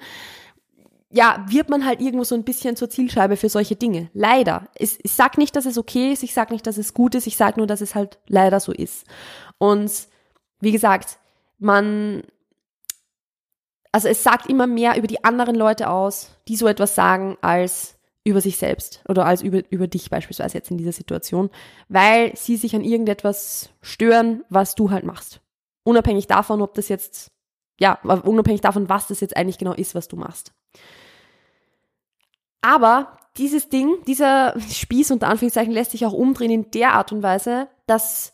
ja, 1.11 1.43
wird 1.49 1.69
man 1.69 1.85
halt 1.85 2.01
irgendwo 2.01 2.23
so 2.23 2.35
ein 2.35 2.43
bisschen 2.43 2.75
zur 2.75 2.89
Zielscheibe 2.89 3.35
für 3.35 3.49
solche 3.49 3.75
Dinge. 3.75 4.09
Leider. 4.13 4.69
Ich, 4.77 5.03
ich 5.03 5.11
sag 5.11 5.37
nicht, 5.37 5.55
dass 5.55 5.65
es 5.65 5.77
okay 5.77 6.13
ist, 6.13 6.23
ich 6.23 6.33
sag 6.33 6.51
nicht, 6.51 6.67
dass 6.67 6.77
es 6.77 6.93
gut 6.93 7.15
ist, 7.15 7.25
ich 7.25 7.35
sag 7.35 7.57
nur, 7.57 7.65
dass 7.65 7.81
es 7.81 7.95
halt 7.95 8.19
leider 8.27 8.59
so 8.59 8.71
ist. 8.71 9.05
Und 9.57 9.91
wie 10.59 10.71
gesagt, 10.71 11.17
man, 11.57 12.23
also 13.91 14.07
es 14.07 14.23
sagt 14.23 14.47
immer 14.47 14.67
mehr 14.67 14.97
über 14.97 15.07
die 15.07 15.23
anderen 15.23 15.55
Leute 15.55 15.89
aus, 15.89 16.31
die 16.47 16.55
so 16.55 16.67
etwas 16.67 16.93
sagen, 16.93 17.37
als 17.41 17.95
über 18.23 18.41
sich 18.41 18.57
selbst 18.57 19.01
oder 19.07 19.25
als 19.25 19.41
über, 19.41 19.63
über 19.71 19.87
dich 19.87 20.11
beispielsweise 20.11 20.57
jetzt 20.57 20.69
in 20.69 20.77
dieser 20.77 20.91
Situation, 20.91 21.49
weil 21.87 22.35
sie 22.35 22.57
sich 22.57 22.75
an 22.75 22.83
irgendetwas 22.83 23.71
stören, 23.81 24.43
was 24.49 24.75
du 24.75 24.91
halt 24.91 25.05
machst. 25.05 25.41
Unabhängig 25.83 26.27
davon, 26.27 26.61
ob 26.61 26.75
das 26.75 26.87
jetzt, 26.89 27.31
ja, 27.79 27.93
unabhängig 28.03 28.61
davon, 28.61 28.89
was 28.89 29.07
das 29.07 29.21
jetzt 29.21 29.35
eigentlich 29.35 29.57
genau 29.57 29.73
ist, 29.73 29.95
was 29.95 30.07
du 30.07 30.15
machst. 30.15 30.53
Aber 32.61 33.17
dieses 33.38 33.69
Ding, 33.69 33.95
dieser 34.05 34.59
Spieß 34.59 35.11
unter 35.11 35.27
Anführungszeichen 35.27 35.73
lässt 35.73 35.91
sich 35.91 36.05
auch 36.05 36.13
umdrehen 36.13 36.51
in 36.51 36.71
der 36.71 36.93
Art 36.93 37.11
und 37.11 37.23
Weise, 37.23 37.67
dass 37.88 38.33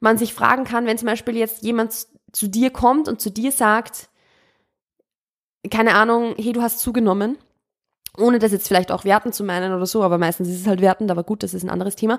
man 0.00 0.18
sich 0.18 0.34
fragen 0.34 0.64
kann, 0.64 0.86
wenn 0.86 0.98
zum 0.98 1.06
Beispiel 1.06 1.36
jetzt 1.36 1.62
jemand 1.62 2.06
zu 2.32 2.48
dir 2.48 2.70
kommt 2.70 3.08
und 3.08 3.20
zu 3.20 3.30
dir 3.30 3.52
sagt, 3.52 4.08
keine 5.70 5.94
Ahnung, 5.94 6.34
hey, 6.38 6.52
du 6.52 6.62
hast 6.62 6.80
zugenommen, 6.80 7.38
ohne 8.18 8.38
das 8.38 8.52
jetzt 8.52 8.68
vielleicht 8.68 8.90
auch 8.90 9.04
werten 9.04 9.32
zu 9.32 9.44
meinen 9.44 9.72
oder 9.72 9.86
so, 9.86 10.02
aber 10.02 10.18
meistens 10.18 10.48
ist 10.48 10.60
es 10.60 10.66
halt 10.66 10.80
wertend, 10.80 11.10
aber 11.10 11.24
gut, 11.24 11.42
das 11.42 11.54
ist 11.54 11.62
ein 11.62 11.70
anderes 11.70 11.96
Thema. 11.96 12.18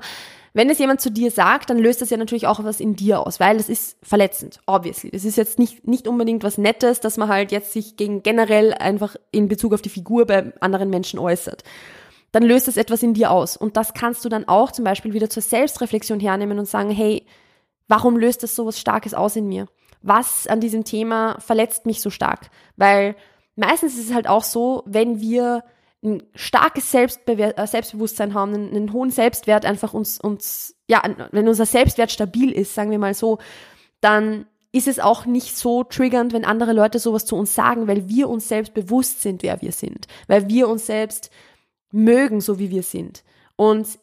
Wenn 0.54 0.70
es 0.70 0.80
jemand 0.80 1.02
zu 1.02 1.12
dir 1.12 1.32
sagt, 1.32 1.70
dann 1.70 1.78
löst 1.78 2.02
das 2.02 2.10
ja 2.10 2.18
natürlich 2.18 2.48
auch 2.48 2.64
was 2.64 2.80
in 2.80 2.96
dir 2.96 3.26
aus, 3.26 3.40
weil 3.40 3.58
das 3.58 3.70
ist 3.70 3.98
verletzend, 4.02 4.60
obviously. 4.66 5.12
Das 5.12 5.26
ist 5.26 5.38
jetzt 5.38 5.60
nicht, 5.60 5.88
nicht 5.88 6.08
unbedingt 6.08 6.44
was 6.44 6.58
Nettes, 6.58 7.00
dass 7.00 7.18
man 7.18 7.30
halt 7.30 7.52
jetzt 7.52 7.74
sich 7.74 7.98
gegen 7.98 8.24
generell 8.24 8.74
einfach 8.74 9.16
in 9.32 9.48
Bezug 9.48 9.74
auf 9.74 9.82
die 9.82 9.90
Figur 9.90 10.26
bei 10.26 10.54
anderen 10.60 10.90
Menschen 10.90 11.20
äußert. 11.20 11.64
Dann 12.32 12.44
löst 12.44 12.68
es 12.68 12.78
etwas 12.78 13.04
in 13.04 13.14
dir 13.14 13.32
aus. 13.32 13.58
Und 13.58 13.78
das 13.78 13.94
kannst 13.94 14.24
du 14.26 14.30
dann 14.30 14.48
auch 14.48 14.72
zum 14.72 14.86
Beispiel 14.86 15.14
wieder 15.14 15.30
zur 15.30 15.44
Selbstreflexion 15.44 16.20
hernehmen 16.20 16.60
und 16.60 16.68
sagen, 16.68 16.92
hey, 16.92 17.26
warum 17.88 18.18
löst 18.18 18.44
das 18.44 18.56
so 18.56 18.66
was 18.66 18.80
Starkes 18.80 19.14
aus 19.14 19.36
in 19.36 19.48
mir? 19.48 19.68
Was 20.02 20.48
an 20.48 20.60
diesem 20.60 20.84
Thema 20.84 21.40
verletzt 21.40 21.86
mich 21.86 22.02
so 22.02 22.10
stark? 22.10 22.50
Weil 22.76 23.16
meistens 23.56 23.98
ist 23.98 24.10
es 24.10 24.14
halt 24.14 24.28
auch 24.28 24.44
so, 24.44 24.84
wenn 24.86 25.20
wir 25.20 25.64
ein 26.04 26.24
starkes 26.36 26.94
äh, 26.94 27.08
Selbstbewusstsein 27.66 28.34
haben, 28.34 28.54
einen, 28.54 28.70
einen, 28.70 28.94
hohen 28.94 29.10
Selbstwert 29.10 29.66
einfach 29.66 29.94
uns, 29.94 30.20
uns, 30.20 30.76
ja, 30.88 31.02
wenn 31.32 31.48
unser 31.48 31.66
Selbstwert 31.66 32.12
stabil 32.12 32.52
ist, 32.52 32.76
sagen 32.76 32.92
wir 32.92 33.00
mal 33.00 33.14
so, 33.14 33.40
dann 34.00 34.46
ist 34.72 34.88
es 34.88 35.00
auch 35.00 35.26
nicht 35.26 35.58
so 35.58 35.84
triggernd, 35.84 36.34
wenn 36.34 36.46
andere 36.46 36.74
Leute 36.74 37.00
sowas 37.00 37.26
zu 37.26 37.36
uns 37.36 37.56
sagen, 37.56 37.88
weil 37.88 38.10
wir 38.10 38.30
uns 38.30 38.48
selbst 38.48 38.74
bewusst 38.74 39.22
sind, 39.22 39.42
wer 39.42 39.62
wir 39.62 39.72
sind, 39.72 40.08
weil 40.28 40.50
wir 40.50 40.68
uns 40.68 40.86
selbst 40.86 41.32
mögen, 41.92 42.42
so 42.42 42.60
wie 42.60 42.70
wir 42.70 42.84
sind. 42.84 43.24
Und 43.56 43.98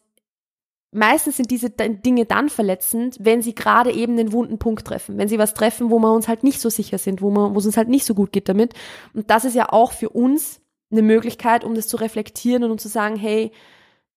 meistens 0.91 1.37
sind 1.37 1.51
diese 1.51 1.69
Dinge 1.69 2.25
dann 2.25 2.49
verletzend, 2.49 3.17
wenn 3.21 3.41
sie 3.41 3.55
gerade 3.55 3.91
eben 3.91 4.17
den 4.17 4.33
wunden 4.33 4.57
Punkt 4.57 4.85
treffen, 4.85 5.17
wenn 5.17 5.29
sie 5.29 5.39
was 5.39 5.53
treffen, 5.53 5.91
wo 5.91 5.99
wir 5.99 6.11
uns 6.11 6.27
halt 6.27 6.43
nicht 6.43 6.59
so 6.59 6.69
sicher 6.69 6.97
sind, 6.97 7.21
wo 7.21 7.57
es 7.57 7.65
uns 7.65 7.77
halt 7.77 7.89
nicht 7.89 8.05
so 8.05 8.15
gut 8.15 8.31
geht 8.31 8.49
damit. 8.49 8.73
Und 9.13 9.29
das 9.29 9.45
ist 9.45 9.55
ja 9.55 9.71
auch 9.71 9.91
für 9.93 10.09
uns 10.09 10.61
eine 10.97 11.05
Möglichkeit, 11.05 11.63
um 11.63 11.75
das 11.75 11.87
zu 11.87 11.97
reflektieren 11.97 12.63
und 12.63 12.71
um 12.71 12.77
zu 12.77 12.87
sagen, 12.87 13.15
hey, 13.15 13.51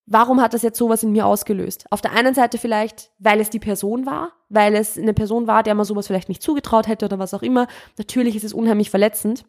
warum 0.07 0.41
hat 0.41 0.55
das 0.55 0.63
jetzt 0.63 0.79
sowas 0.79 1.03
in 1.03 1.13
mir 1.13 1.27
ausgelöst? 1.27 1.85
Auf 1.91 2.01
der 2.01 2.13
einen 2.13 2.35
Seite 2.35 2.59
vielleicht, 2.59 3.11
weil 3.19 3.41
es 3.41 3.51
die 3.51 3.59
Person 3.59 4.07
war, 4.07 4.33
weil 4.49 4.75
es 4.75 4.99
eine 4.99 5.15
Person 5.15 5.47
war, 5.47 5.63
der 5.63 5.75
man 5.75 5.85
sowas 5.85 6.07
vielleicht 6.07 6.29
nicht 6.29 6.43
zugetraut 6.43 6.89
hätte 6.89 7.05
oder 7.05 7.19
was 7.19 7.35
auch 7.35 7.43
immer. 7.43 7.67
Natürlich 7.99 8.35
ist 8.37 8.45
es 8.45 8.55
unheimlich 8.55 8.91
verletzend. 8.91 9.45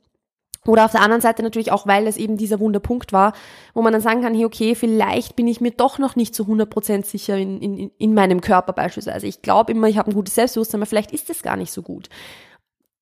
Oder 0.66 0.84
auf 0.84 0.92
der 0.92 1.02
anderen 1.02 1.22
Seite 1.22 1.42
natürlich 1.42 1.72
auch, 1.72 1.88
weil 1.88 2.06
es 2.06 2.18
eben 2.18 2.36
dieser 2.36 2.60
Wunderpunkt 2.60 3.14
war, 3.14 3.32
wo 3.74 3.82
man 3.82 3.94
dann 3.94 4.02
sagen 4.02 4.22
kann, 4.22 4.36
hey, 4.36 4.44
okay, 4.44 4.76
vielleicht 4.76 5.38
bin 5.38 5.48
ich 5.48 5.62
mir 5.62 5.72
doch 5.72 6.00
noch 6.00 6.18
nicht 6.18 6.36
zu 6.36 6.44
100% 6.44 7.06
sicher 7.06 7.38
in, 7.38 7.62
in, 7.62 7.92
in 7.98 8.14
meinem 8.14 8.42
Körper 8.42 8.74
beispielsweise. 8.74 9.26
Ich 9.26 9.42
glaube 9.42 9.72
immer, 9.72 9.88
ich 9.88 9.98
habe 9.98 10.12
ein 10.12 10.14
gutes 10.14 10.36
Selbstbewusstsein, 10.36 10.82
aber 10.82 10.86
vielleicht 10.86 11.12
ist 11.12 11.30
es 11.30 11.44
gar 11.44 11.56
nicht 11.56 11.72
so 11.72 11.82
gut. 11.82 12.10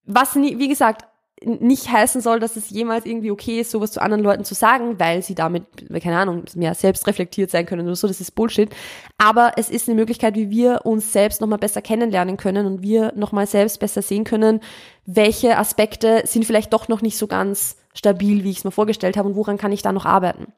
Was, 0.04 0.36
wie 0.36 0.68
gesagt, 0.68 1.06
nicht 1.44 1.90
heißen 1.90 2.20
soll, 2.20 2.40
dass 2.40 2.56
es 2.56 2.70
jemals 2.70 3.06
irgendwie 3.06 3.30
okay 3.30 3.60
ist, 3.60 3.70
sowas 3.70 3.92
zu 3.92 4.02
anderen 4.02 4.22
Leuten 4.22 4.44
zu 4.44 4.54
sagen, 4.54 4.98
weil 4.98 5.22
sie 5.22 5.34
damit, 5.34 5.64
keine 6.02 6.18
Ahnung, 6.18 6.44
mehr 6.54 6.74
selbst 6.74 7.06
reflektiert 7.06 7.50
sein 7.50 7.66
können 7.66 7.86
oder 7.86 7.96
so, 7.96 8.08
das 8.08 8.20
ist 8.20 8.34
Bullshit. 8.34 8.70
Aber 9.18 9.52
es 9.56 9.70
ist 9.70 9.88
eine 9.88 9.96
Möglichkeit, 9.96 10.34
wie 10.34 10.50
wir 10.50 10.80
uns 10.84 11.12
selbst 11.12 11.40
nochmal 11.40 11.58
besser 11.58 11.82
kennenlernen 11.82 12.36
können 12.36 12.66
und 12.66 12.82
wir 12.82 13.12
nochmal 13.14 13.46
selbst 13.46 13.80
besser 13.80 14.02
sehen 14.02 14.24
können, 14.24 14.60
welche 15.06 15.56
Aspekte 15.58 16.22
sind 16.24 16.44
vielleicht 16.44 16.72
doch 16.72 16.88
noch 16.88 17.02
nicht 17.02 17.18
so 17.18 17.26
ganz 17.26 17.76
stabil, 17.94 18.44
wie 18.44 18.50
ich 18.50 18.58
es 18.58 18.64
mir 18.64 18.70
vorgestellt 18.70 19.16
habe 19.16 19.28
und 19.28 19.36
woran 19.36 19.58
kann 19.58 19.72
ich 19.72 19.82
da 19.82 19.92
noch 19.92 20.06
arbeiten. 20.06 20.52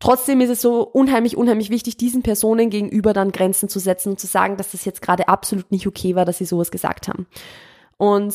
Trotzdem 0.00 0.40
ist 0.40 0.50
es 0.50 0.62
so 0.62 0.82
unheimlich, 0.82 1.36
unheimlich 1.36 1.70
wichtig, 1.70 1.96
diesen 1.96 2.22
Personen 2.22 2.70
gegenüber 2.70 3.12
dann 3.12 3.32
Grenzen 3.32 3.68
zu 3.68 3.80
setzen 3.80 4.10
und 4.10 4.20
zu 4.20 4.28
sagen, 4.28 4.56
dass 4.56 4.70
das 4.70 4.84
jetzt 4.84 5.02
gerade 5.02 5.28
absolut 5.28 5.72
nicht 5.72 5.86
okay 5.88 6.14
war, 6.14 6.24
dass 6.24 6.38
sie 6.38 6.44
sowas 6.44 6.70
gesagt 6.70 7.08
haben. 7.08 7.26
Und 7.96 8.32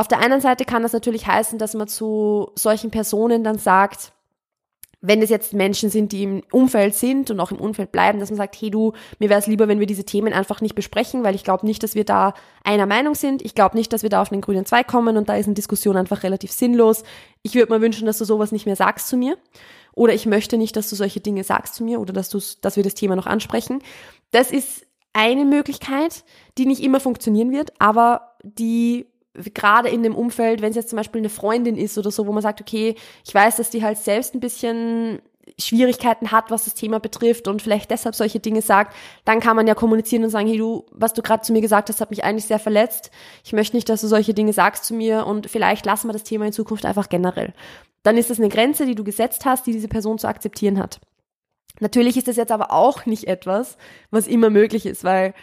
auf 0.00 0.08
der 0.08 0.20
einen 0.20 0.40
Seite 0.40 0.64
kann 0.64 0.82
das 0.82 0.94
natürlich 0.94 1.26
heißen, 1.26 1.58
dass 1.58 1.74
man 1.74 1.86
zu 1.86 2.52
solchen 2.54 2.90
Personen 2.90 3.44
dann 3.44 3.58
sagt, 3.58 4.14
wenn 5.02 5.20
es 5.20 5.28
jetzt 5.28 5.52
Menschen 5.52 5.90
sind, 5.90 6.12
die 6.12 6.22
im 6.22 6.42
Umfeld 6.50 6.94
sind 6.94 7.30
und 7.30 7.38
auch 7.38 7.50
im 7.50 7.60
Umfeld 7.60 7.92
bleiben, 7.92 8.18
dass 8.18 8.30
man 8.30 8.38
sagt, 8.38 8.56
hey 8.58 8.70
du, 8.70 8.94
mir 9.18 9.28
wäre 9.28 9.40
es 9.40 9.46
lieber, 9.46 9.68
wenn 9.68 9.78
wir 9.78 9.86
diese 9.86 10.04
Themen 10.04 10.32
einfach 10.32 10.62
nicht 10.62 10.74
besprechen, 10.74 11.22
weil 11.22 11.34
ich 11.34 11.44
glaube 11.44 11.66
nicht, 11.66 11.82
dass 11.82 11.94
wir 11.94 12.04
da 12.04 12.32
einer 12.64 12.86
Meinung 12.86 13.14
sind. 13.14 13.42
Ich 13.42 13.54
glaube 13.54 13.76
nicht, 13.76 13.92
dass 13.92 14.02
wir 14.02 14.08
da 14.08 14.22
auf 14.22 14.30
den 14.30 14.40
grünen 14.40 14.64
Zweig 14.64 14.86
kommen 14.86 15.18
und 15.18 15.28
da 15.28 15.36
ist 15.36 15.44
eine 15.44 15.54
Diskussion 15.54 15.98
einfach 15.98 16.22
relativ 16.22 16.50
sinnlos. 16.50 17.02
Ich 17.42 17.54
würde 17.54 17.70
mir 17.70 17.82
wünschen, 17.82 18.06
dass 18.06 18.16
du 18.16 18.24
sowas 18.24 18.52
nicht 18.52 18.64
mehr 18.64 18.76
sagst 18.76 19.06
zu 19.06 19.18
mir. 19.18 19.36
Oder 19.92 20.14
ich 20.14 20.24
möchte 20.24 20.56
nicht, 20.56 20.76
dass 20.76 20.88
du 20.88 20.96
solche 20.96 21.20
Dinge 21.20 21.44
sagst 21.44 21.74
zu 21.74 21.84
mir 21.84 22.00
oder 22.00 22.14
dass, 22.14 22.30
dass 22.62 22.76
wir 22.76 22.84
das 22.84 22.94
Thema 22.94 23.16
noch 23.16 23.26
ansprechen. 23.26 23.82
Das 24.30 24.50
ist 24.50 24.86
eine 25.12 25.44
Möglichkeit, 25.44 26.24
die 26.56 26.64
nicht 26.64 26.82
immer 26.82 27.00
funktionieren 27.00 27.52
wird, 27.52 27.72
aber 27.78 28.36
die 28.42 29.09
gerade 29.34 29.88
in 29.88 30.02
dem 30.02 30.14
Umfeld, 30.14 30.62
wenn 30.62 30.70
es 30.70 30.76
jetzt 30.76 30.90
zum 30.90 30.96
Beispiel 30.96 31.20
eine 31.20 31.28
Freundin 31.28 31.76
ist 31.76 31.96
oder 31.98 32.10
so, 32.10 32.26
wo 32.26 32.32
man 32.32 32.42
sagt, 32.42 32.60
okay, 32.60 32.94
ich 33.24 33.34
weiß, 33.34 33.56
dass 33.56 33.70
die 33.70 33.82
halt 33.82 33.98
selbst 33.98 34.34
ein 34.34 34.40
bisschen 34.40 35.20
Schwierigkeiten 35.58 36.30
hat, 36.30 36.50
was 36.50 36.64
das 36.64 36.74
Thema 36.74 37.00
betrifft 37.00 37.48
und 37.48 37.62
vielleicht 37.62 37.90
deshalb 37.90 38.14
solche 38.14 38.40
Dinge 38.40 38.62
sagt, 38.62 38.94
dann 39.24 39.40
kann 39.40 39.56
man 39.56 39.66
ja 39.66 39.74
kommunizieren 39.74 40.24
und 40.24 40.30
sagen, 40.30 40.48
hey 40.48 40.58
du, 40.58 40.86
was 40.92 41.12
du 41.12 41.22
gerade 41.22 41.42
zu 41.42 41.52
mir 41.52 41.60
gesagt 41.60 41.88
hast, 41.88 42.00
hat 42.00 42.10
mich 42.10 42.24
eigentlich 42.24 42.44
sehr 42.44 42.58
verletzt. 42.58 43.10
Ich 43.44 43.52
möchte 43.52 43.76
nicht, 43.76 43.88
dass 43.88 44.00
du 44.00 44.06
solche 44.06 44.34
Dinge 44.34 44.52
sagst 44.52 44.84
zu 44.84 44.94
mir 44.94 45.26
und 45.26 45.48
vielleicht 45.50 45.86
lassen 45.86 46.08
wir 46.08 46.12
das 46.12 46.24
Thema 46.24 46.46
in 46.46 46.52
Zukunft 46.52 46.84
einfach 46.84 47.08
generell. 47.08 47.52
Dann 48.02 48.16
ist 48.16 48.30
das 48.30 48.38
eine 48.38 48.48
Grenze, 48.48 48.86
die 48.86 48.94
du 48.94 49.04
gesetzt 49.04 49.44
hast, 49.44 49.66
die 49.66 49.72
diese 49.72 49.88
Person 49.88 50.18
zu 50.18 50.28
akzeptieren 50.28 50.78
hat. 50.78 51.00
Natürlich 51.80 52.16
ist 52.16 52.28
das 52.28 52.36
jetzt 52.36 52.52
aber 52.52 52.72
auch 52.72 53.06
nicht 53.06 53.24
etwas, 53.24 53.76
was 54.10 54.26
immer 54.26 54.50
möglich 54.50 54.86
ist, 54.86 55.04
weil 55.04 55.34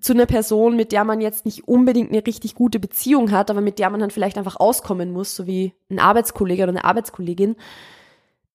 zu 0.00 0.12
einer 0.14 0.26
Person, 0.26 0.76
mit 0.76 0.92
der 0.92 1.04
man 1.04 1.20
jetzt 1.20 1.44
nicht 1.44 1.68
unbedingt 1.68 2.10
eine 2.10 2.26
richtig 2.26 2.54
gute 2.54 2.80
Beziehung 2.80 3.30
hat, 3.30 3.50
aber 3.50 3.60
mit 3.60 3.78
der 3.78 3.90
man 3.90 4.00
dann 4.00 4.10
vielleicht 4.10 4.38
einfach 4.38 4.56
auskommen 4.56 5.12
muss, 5.12 5.36
so 5.36 5.46
wie 5.46 5.74
ein 5.90 5.98
Arbeitskollege 5.98 6.62
oder 6.62 6.70
eine 6.70 6.84
Arbeitskollegin, 6.84 7.56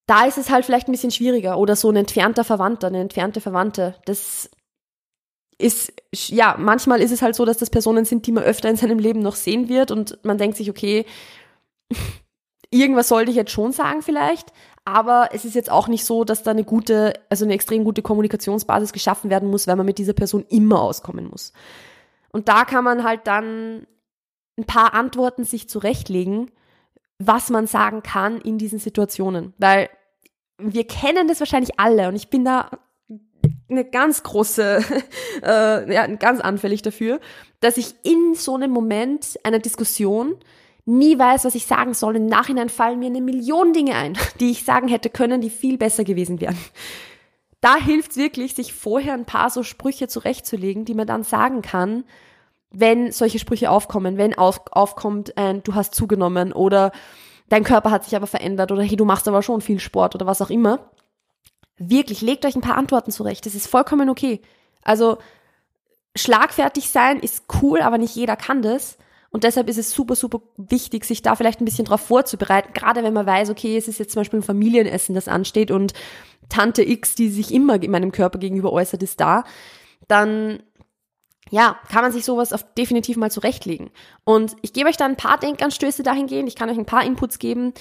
da 0.07 0.25
ist 0.25 0.37
es 0.37 0.49
halt 0.49 0.65
vielleicht 0.65 0.87
ein 0.87 0.93
bisschen 0.93 1.11
schwieriger. 1.11 1.59
Oder 1.59 1.75
so 1.75 1.89
ein 1.89 1.95
entfernter 1.97 2.43
Verwandter, 2.43 2.87
eine 2.87 3.01
entfernte 3.01 3.41
Verwandte. 3.41 3.95
Das 4.05 4.49
ist, 5.59 5.93
ja, 6.13 6.55
manchmal 6.57 7.01
ist 7.01 7.11
es 7.11 7.21
halt 7.21 7.35
so, 7.35 7.45
dass 7.45 7.57
das 7.57 7.69
Personen 7.69 8.05
sind, 8.05 8.25
die 8.25 8.31
man 8.31 8.43
öfter 8.43 8.69
in 8.69 8.77
seinem 8.77 8.99
Leben 8.99 9.19
noch 9.19 9.35
sehen 9.35 9.69
wird. 9.69 9.91
Und 9.91 10.17
man 10.23 10.37
denkt 10.37 10.57
sich, 10.57 10.69
okay, 10.69 11.05
irgendwas 12.71 13.09
sollte 13.09 13.31
ich 13.31 13.37
jetzt 13.37 13.51
schon 13.51 13.73
sagen 13.73 14.01
vielleicht, 14.01 14.53
aber 14.87 15.31
es 15.33 15.43
ist 15.43 15.53
jetzt 15.53 15.69
auch 15.69 15.89
nicht 15.89 16.05
so, 16.05 16.23
dass 16.23 16.43
da 16.43 16.51
eine 16.51 16.63
gute, 16.63 17.11
also 17.29 17.43
eine 17.43 17.53
extrem 17.53 17.83
gute 17.83 18.01
Kommunikationsbasis 18.01 18.93
geschaffen 18.93 19.29
werden 19.29 19.49
muss, 19.49 19.67
weil 19.67 19.75
man 19.75 19.85
mit 19.85 19.97
dieser 19.97 20.13
Person 20.13 20.45
immer 20.47 20.81
auskommen 20.81 21.27
muss. 21.29 21.51
Und 22.29 22.47
da 22.47 22.63
kann 22.63 22.85
man 22.85 23.03
halt 23.03 23.27
dann 23.27 23.85
ein 24.57 24.63
paar 24.63 24.93
Antworten 24.93 25.43
sich 25.43 25.67
zurechtlegen, 25.67 26.51
was 27.19 27.49
man 27.49 27.67
sagen 27.67 28.01
kann 28.01 28.39
in 28.39 28.57
diesen 28.57 28.79
Situationen. 28.79 29.53
Weil 29.57 29.89
wir 30.57 30.87
kennen 30.87 31.27
das 31.27 31.41
wahrscheinlich 31.41 31.77
alle 31.77 32.07
und 32.07 32.15
ich 32.15 32.29
bin 32.29 32.45
da 32.45 32.69
eine 33.69 33.83
ganz 33.83 34.23
große, 34.23 34.85
äh, 35.43 35.93
ja, 35.93 36.07
ganz 36.15 36.39
anfällig 36.39 36.81
dafür, 36.81 37.19
dass 37.59 37.75
ich 37.75 37.93
in 38.03 38.35
so 38.35 38.55
einem 38.55 38.71
Moment 38.71 39.37
einer 39.43 39.59
Diskussion 39.59 40.37
nie 40.87 41.19
weiß, 41.19 41.45
was 41.45 41.55
ich 41.55 41.67
sagen 41.67 41.93
soll. 41.93 42.15
Im 42.15 42.25
Nachhinein 42.25 42.69
fallen 42.69 42.99
mir 42.99 43.07
eine 43.07 43.21
Million 43.21 43.73
Dinge 43.73 43.95
ein, 43.95 44.17
die 44.39 44.51
ich 44.51 44.63
sagen 44.63 44.87
hätte 44.87 45.09
können, 45.09 45.41
die 45.41 45.49
viel 45.49 45.77
besser 45.77 46.03
gewesen 46.03 46.41
wären. 46.41 46.57
Da 47.61 47.75
hilft 47.75 48.15
wirklich, 48.15 48.55
sich 48.55 48.73
vorher 48.73 49.13
ein 49.13 49.25
paar 49.25 49.49
so 49.49 49.63
Sprüche 49.63 50.07
zurechtzulegen, 50.07 50.85
die 50.85 50.93
man 50.93 51.07
dann 51.07 51.23
sagen 51.23 51.61
kann, 51.61 52.03
wenn 52.71 53.11
solche 53.11 53.39
Sprüche 53.39 53.71
aufkommen, 53.71 54.17
wenn 54.17 54.37
auf, 54.37 54.61
aufkommt, 54.71 55.35
äh, 55.37 55.55
du 55.55 55.73
hast 55.73 55.95
zugenommen 55.95 56.53
oder 56.53 56.91
dein 57.49 57.63
Körper 57.63 57.91
hat 57.91 58.03
sich 58.03 58.15
aber 58.15 58.27
verändert 58.27 58.71
oder 58.71 58.83
hey, 58.83 58.95
du 58.95 59.05
machst 59.05 59.27
aber 59.27 59.41
schon 59.41 59.61
viel 59.61 59.79
Sport 59.79 60.15
oder 60.15 60.25
was 60.25 60.41
auch 60.41 60.49
immer. 60.49 60.91
Wirklich, 61.77 62.21
legt 62.21 62.45
euch 62.45 62.55
ein 62.55 62.61
paar 62.61 62.77
Antworten 62.77 63.11
zurecht. 63.11 63.45
Das 63.45 63.55
ist 63.55 63.67
vollkommen 63.67 64.09
okay. 64.09 64.41
Also, 64.83 65.17
schlagfertig 66.15 66.89
sein 66.89 67.19
ist 67.19 67.45
cool, 67.61 67.81
aber 67.81 67.97
nicht 67.97 68.15
jeder 68.15 68.35
kann 68.35 68.61
das. 68.61 68.97
Und 69.29 69.43
deshalb 69.43 69.69
ist 69.69 69.77
es 69.77 69.91
super, 69.91 70.15
super 70.15 70.41
wichtig, 70.57 71.05
sich 71.05 71.21
da 71.21 71.35
vielleicht 71.35 71.61
ein 71.61 71.65
bisschen 71.65 71.85
drauf 71.85 72.01
vorzubereiten, 72.01 72.73
gerade 72.73 73.03
wenn 73.03 73.13
man 73.13 73.25
weiß, 73.25 73.49
okay, 73.49 73.77
es 73.77 73.87
ist 73.87 73.99
jetzt 73.99 74.13
zum 74.13 74.21
Beispiel 74.21 74.39
ein 74.39 74.43
Familienessen, 74.43 75.15
das 75.15 75.27
ansteht 75.27 75.71
und 75.71 75.93
Tante 76.49 76.83
X, 76.83 77.15
die 77.15 77.29
sich 77.29 77.53
immer 77.53 77.81
in 77.81 77.91
meinem 77.91 78.11
Körper 78.11 78.39
gegenüber 78.39 78.71
äußert, 78.71 79.03
ist 79.03 79.19
da, 79.19 79.43
dann 80.07 80.63
ja, 81.49 81.77
kann 81.89 82.03
man 82.03 82.11
sich 82.11 82.25
sowas 82.25 82.53
auf 82.53 82.73
definitiv 82.73 83.17
mal 83.17 83.31
zurechtlegen. 83.31 83.89
Und 84.23 84.55
ich 84.61 84.73
gebe 84.73 84.89
euch 84.89 84.97
da 84.97 85.05
ein 85.05 85.15
paar 85.15 85.37
Denkanstöße 85.37 86.03
dahingehend. 86.03 86.49
Ich 86.49 86.55
kann 86.55 86.69
euch 86.69 86.77
ein 86.77 86.85
paar 86.85 87.05
Inputs 87.05 87.39
geben, 87.39 87.73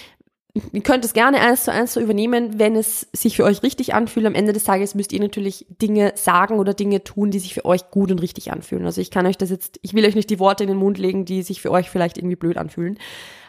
Ihr 0.72 0.82
könnt 0.82 1.04
es 1.04 1.12
gerne 1.12 1.40
eins 1.40 1.64
zu 1.64 1.72
eins 1.72 1.92
so 1.92 2.00
übernehmen, 2.00 2.58
wenn 2.58 2.76
es 2.76 3.08
sich 3.12 3.36
für 3.36 3.44
euch 3.44 3.62
richtig 3.62 3.94
anfühlt. 3.94 4.26
Am 4.26 4.34
Ende 4.34 4.52
des 4.52 4.64
Tages 4.64 4.94
müsst 4.94 5.12
ihr 5.12 5.20
natürlich 5.20 5.66
Dinge 5.68 6.12
sagen 6.16 6.58
oder 6.58 6.72
Dinge 6.72 7.04
tun, 7.04 7.30
die 7.30 7.38
sich 7.38 7.54
für 7.54 7.64
euch 7.64 7.90
gut 7.90 8.10
und 8.10 8.20
richtig 8.20 8.52
anfühlen. 8.52 8.86
Also 8.86 9.00
ich 9.00 9.10
kann 9.10 9.26
euch 9.26 9.36
das 9.36 9.50
jetzt, 9.50 9.78
ich 9.82 9.94
will 9.94 10.06
euch 10.06 10.14
nicht 10.14 10.30
die 10.30 10.38
Worte 10.38 10.64
in 10.64 10.68
den 10.68 10.78
Mund 10.78 10.98
legen, 10.98 11.24
die 11.24 11.42
sich 11.42 11.60
für 11.60 11.70
euch 11.70 11.90
vielleicht 11.90 12.16
irgendwie 12.16 12.36
blöd 12.36 12.56
anfühlen. 12.56 12.96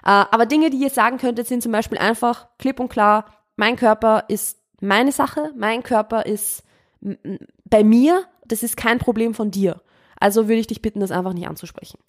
Äh, 0.06 0.26
aber 0.32 0.46
Dinge, 0.46 0.70
die 0.70 0.78
ihr 0.78 0.90
sagen 0.90 1.18
könntet, 1.18 1.48
sind 1.48 1.64
zum 1.64 1.72
Beispiel 1.72 1.98
einfach 1.98 2.48
klipp 2.58 2.80
und 2.80 2.90
klar, 2.90 3.26
mein 3.56 3.76
Körper 3.76 4.26
ist 4.28 4.60
meine 4.82 5.12
Sache, 5.12 5.52
mein 5.56 5.84
Körper 5.84 6.26
ist 6.26 6.64
bei 7.66 7.84
mir, 7.84 8.24
das 8.46 8.64
ist 8.64 8.78
kein 8.78 9.00
Problem 9.00 9.34
von 9.34 9.52
dir. 9.52 9.82
Also 10.20 10.48
würde 10.48 10.60
ich 10.60 10.68
dich 10.68 10.82
bitten, 10.82 11.00
das 11.00 11.12
einfach 11.12 11.34
nicht 11.34 11.48
anzusprechen. 11.48 12.00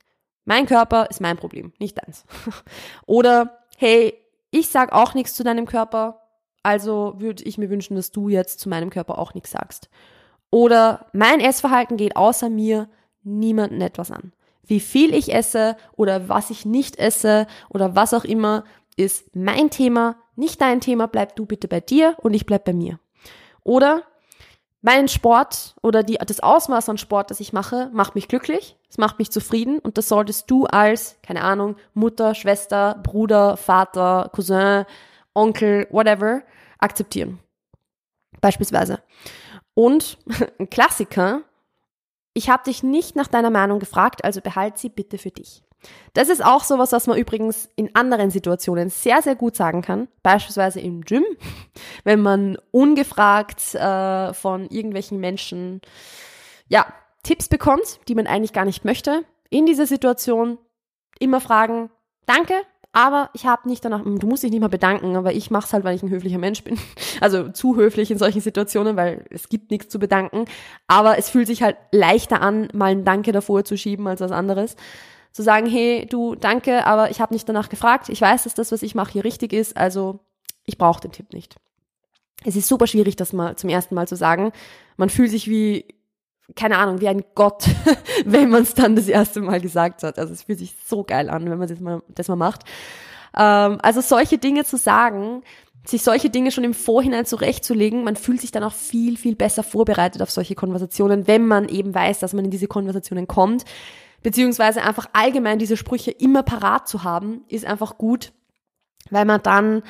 Mein 0.44 0.66
Körper 0.66 1.08
ist 1.10 1.20
mein 1.20 1.36
Problem, 1.36 1.72
nicht 1.78 1.98
deins. 1.98 2.24
Oder, 3.06 3.58
hey, 3.76 4.14
ich 4.50 4.68
sag 4.68 4.92
auch 4.92 5.14
nichts 5.14 5.34
zu 5.34 5.44
deinem 5.44 5.66
Körper, 5.66 6.22
also 6.62 7.14
würde 7.18 7.44
ich 7.44 7.58
mir 7.58 7.70
wünschen, 7.70 7.96
dass 7.96 8.10
du 8.10 8.28
jetzt 8.28 8.60
zu 8.60 8.68
meinem 8.68 8.90
Körper 8.90 9.18
auch 9.18 9.34
nichts 9.34 9.50
sagst. 9.50 9.88
Oder 10.50 11.06
mein 11.12 11.40
Essverhalten 11.40 11.96
geht 11.96 12.16
außer 12.16 12.48
mir 12.48 12.88
niemanden 13.22 13.80
etwas 13.80 14.10
an. 14.10 14.32
Wie 14.64 14.80
viel 14.80 15.14
ich 15.14 15.32
esse 15.32 15.76
oder 15.96 16.28
was 16.28 16.50
ich 16.50 16.64
nicht 16.64 16.96
esse 16.96 17.46
oder 17.68 17.94
was 17.94 18.14
auch 18.14 18.24
immer, 18.24 18.64
ist 18.96 19.34
mein 19.34 19.70
Thema, 19.70 20.16
nicht 20.36 20.60
dein 20.60 20.80
Thema, 20.80 21.06
bleib 21.06 21.36
du 21.36 21.46
bitte 21.46 21.68
bei 21.68 21.80
dir 21.80 22.16
und 22.18 22.34
ich 22.34 22.46
bleib 22.46 22.64
bei 22.64 22.72
mir. 22.72 22.98
Oder 23.62 24.02
mein 24.80 25.08
Sport 25.08 25.74
oder 25.82 26.02
die, 26.02 26.14
das 26.14 26.40
Ausmaß 26.40 26.88
an 26.88 26.98
Sport, 26.98 27.30
das 27.30 27.40
ich 27.40 27.52
mache, 27.52 27.90
macht 27.92 28.14
mich 28.14 28.28
glücklich, 28.28 28.76
es 28.88 28.98
macht 28.98 29.18
mich 29.18 29.30
zufrieden 29.30 29.78
und 29.78 29.98
das 29.98 30.08
solltest 30.08 30.50
du 30.50 30.66
als, 30.66 31.16
keine 31.22 31.42
Ahnung, 31.42 31.76
Mutter, 31.94 32.34
Schwester, 32.34 33.00
Bruder, 33.02 33.56
Vater, 33.56 34.30
Cousin, 34.32 34.84
Onkel, 35.34 35.86
whatever, 35.90 36.42
akzeptieren. 36.78 37.40
Beispielsweise. 38.40 39.02
Und 39.74 40.18
ein 40.58 40.70
Klassiker, 40.70 41.42
ich 42.34 42.50
habe 42.50 42.64
dich 42.64 42.82
nicht 42.82 43.16
nach 43.16 43.28
deiner 43.28 43.50
Meinung 43.50 43.80
gefragt, 43.80 44.24
also 44.24 44.40
behalt 44.40 44.78
sie 44.78 44.90
bitte 44.90 45.18
für 45.18 45.30
dich. 45.30 45.64
Das 46.14 46.28
ist 46.28 46.44
auch 46.44 46.64
sowas, 46.64 46.92
was 46.92 47.06
man 47.06 47.18
übrigens 47.18 47.68
in 47.76 47.94
anderen 47.94 48.30
Situationen 48.30 48.90
sehr, 48.90 49.22
sehr 49.22 49.36
gut 49.36 49.54
sagen 49.54 49.82
kann. 49.82 50.08
Beispielsweise 50.22 50.80
im 50.80 51.02
Gym, 51.02 51.24
wenn 52.04 52.20
man 52.20 52.58
ungefragt 52.70 53.74
äh, 53.74 54.34
von 54.34 54.68
irgendwelchen 54.68 55.20
Menschen, 55.20 55.80
ja, 56.68 56.86
Tipps 57.22 57.48
bekommt, 57.48 58.00
die 58.08 58.14
man 58.14 58.26
eigentlich 58.26 58.52
gar 58.52 58.64
nicht 58.64 58.84
möchte. 58.84 59.24
In 59.50 59.66
dieser 59.66 59.86
Situation 59.86 60.58
immer 61.18 61.40
fragen, 61.40 61.90
danke, 62.26 62.54
aber 62.92 63.30
ich 63.34 63.46
habe 63.46 63.68
nicht 63.68 63.84
danach, 63.84 64.02
du 64.02 64.26
musst 64.26 64.42
dich 64.42 64.50
nicht 64.50 64.60
mal 64.60 64.68
bedanken, 64.68 65.14
aber 65.16 65.32
ich 65.32 65.50
mache 65.50 65.66
es 65.66 65.72
halt, 65.72 65.84
weil 65.84 65.94
ich 65.94 66.02
ein 66.02 66.10
höflicher 66.10 66.38
Mensch 66.38 66.64
bin. 66.64 66.78
Also 67.20 67.48
zu 67.48 67.74
höflich 67.74 68.12
in 68.12 68.18
solchen 68.18 68.40
Situationen, 68.40 68.96
weil 68.96 69.24
es 69.30 69.48
gibt 69.48 69.72
nichts 69.72 69.88
zu 69.88 69.98
bedanken. 69.98 70.44
Aber 70.86 71.18
es 71.18 71.28
fühlt 71.28 71.48
sich 71.48 71.62
halt 71.62 71.76
leichter 71.90 72.40
an, 72.40 72.68
mal 72.72 72.92
ein 72.92 73.04
Danke 73.04 73.32
davor 73.32 73.64
zu 73.64 73.76
schieben 73.76 74.06
als 74.06 74.20
was 74.20 74.30
anderes 74.30 74.76
zu 75.38 75.44
sagen, 75.44 75.66
hey, 75.66 76.04
du, 76.04 76.34
danke, 76.34 76.84
aber 76.84 77.12
ich 77.12 77.20
habe 77.20 77.32
nicht 77.32 77.48
danach 77.48 77.68
gefragt. 77.68 78.08
Ich 78.08 78.20
weiß, 78.20 78.42
dass 78.42 78.54
das, 78.54 78.72
was 78.72 78.82
ich 78.82 78.96
mache, 78.96 79.12
hier 79.12 79.22
richtig 79.22 79.52
ist, 79.52 79.76
also 79.76 80.18
ich 80.64 80.78
brauche 80.78 81.00
den 81.00 81.12
Tipp 81.12 81.32
nicht. 81.32 81.54
Es 82.44 82.56
ist 82.56 82.66
super 82.66 82.88
schwierig, 82.88 83.14
das 83.14 83.32
mal 83.32 83.54
zum 83.54 83.70
ersten 83.70 83.94
Mal 83.94 84.08
zu 84.08 84.16
sagen. 84.16 84.50
Man 84.96 85.10
fühlt 85.10 85.30
sich 85.30 85.48
wie, 85.48 85.94
keine 86.56 86.78
Ahnung, 86.78 87.00
wie 87.00 87.06
ein 87.06 87.22
Gott, 87.36 87.66
wenn 88.24 88.50
man 88.50 88.62
es 88.62 88.74
dann 88.74 88.96
das 88.96 89.06
erste 89.06 89.40
Mal 89.40 89.60
gesagt 89.60 90.02
hat. 90.02 90.18
Also 90.18 90.32
es 90.32 90.42
fühlt 90.42 90.58
sich 90.58 90.74
so 90.84 91.04
geil 91.04 91.30
an, 91.30 91.48
wenn 91.48 91.56
man 91.56 91.68
das 91.68 91.78
mal, 91.78 92.02
das 92.08 92.26
mal 92.26 92.34
macht. 92.34 92.64
Ähm, 93.36 93.78
also 93.80 94.00
solche 94.00 94.38
Dinge 94.38 94.64
zu 94.64 94.76
sagen, 94.76 95.44
sich 95.84 96.02
solche 96.02 96.30
Dinge 96.30 96.50
schon 96.50 96.64
im 96.64 96.74
Vorhinein 96.74 97.26
zurechtzulegen, 97.26 98.02
man 98.02 98.16
fühlt 98.16 98.40
sich 98.40 98.50
dann 98.50 98.64
auch 98.64 98.74
viel, 98.74 99.16
viel 99.16 99.36
besser 99.36 99.62
vorbereitet 99.62 100.20
auf 100.20 100.32
solche 100.32 100.56
Konversationen, 100.56 101.28
wenn 101.28 101.46
man 101.46 101.68
eben 101.68 101.94
weiß, 101.94 102.18
dass 102.18 102.32
man 102.32 102.46
in 102.46 102.50
diese 102.50 102.66
Konversationen 102.66 103.28
kommt 103.28 103.64
beziehungsweise 104.22 104.82
einfach 104.82 105.06
allgemein 105.12 105.58
diese 105.58 105.76
Sprüche 105.76 106.10
immer 106.10 106.42
parat 106.42 106.88
zu 106.88 107.04
haben, 107.04 107.44
ist 107.48 107.64
einfach 107.64 107.98
gut, 107.98 108.32
weil 109.10 109.24
man 109.24 109.42
dann 109.42 109.82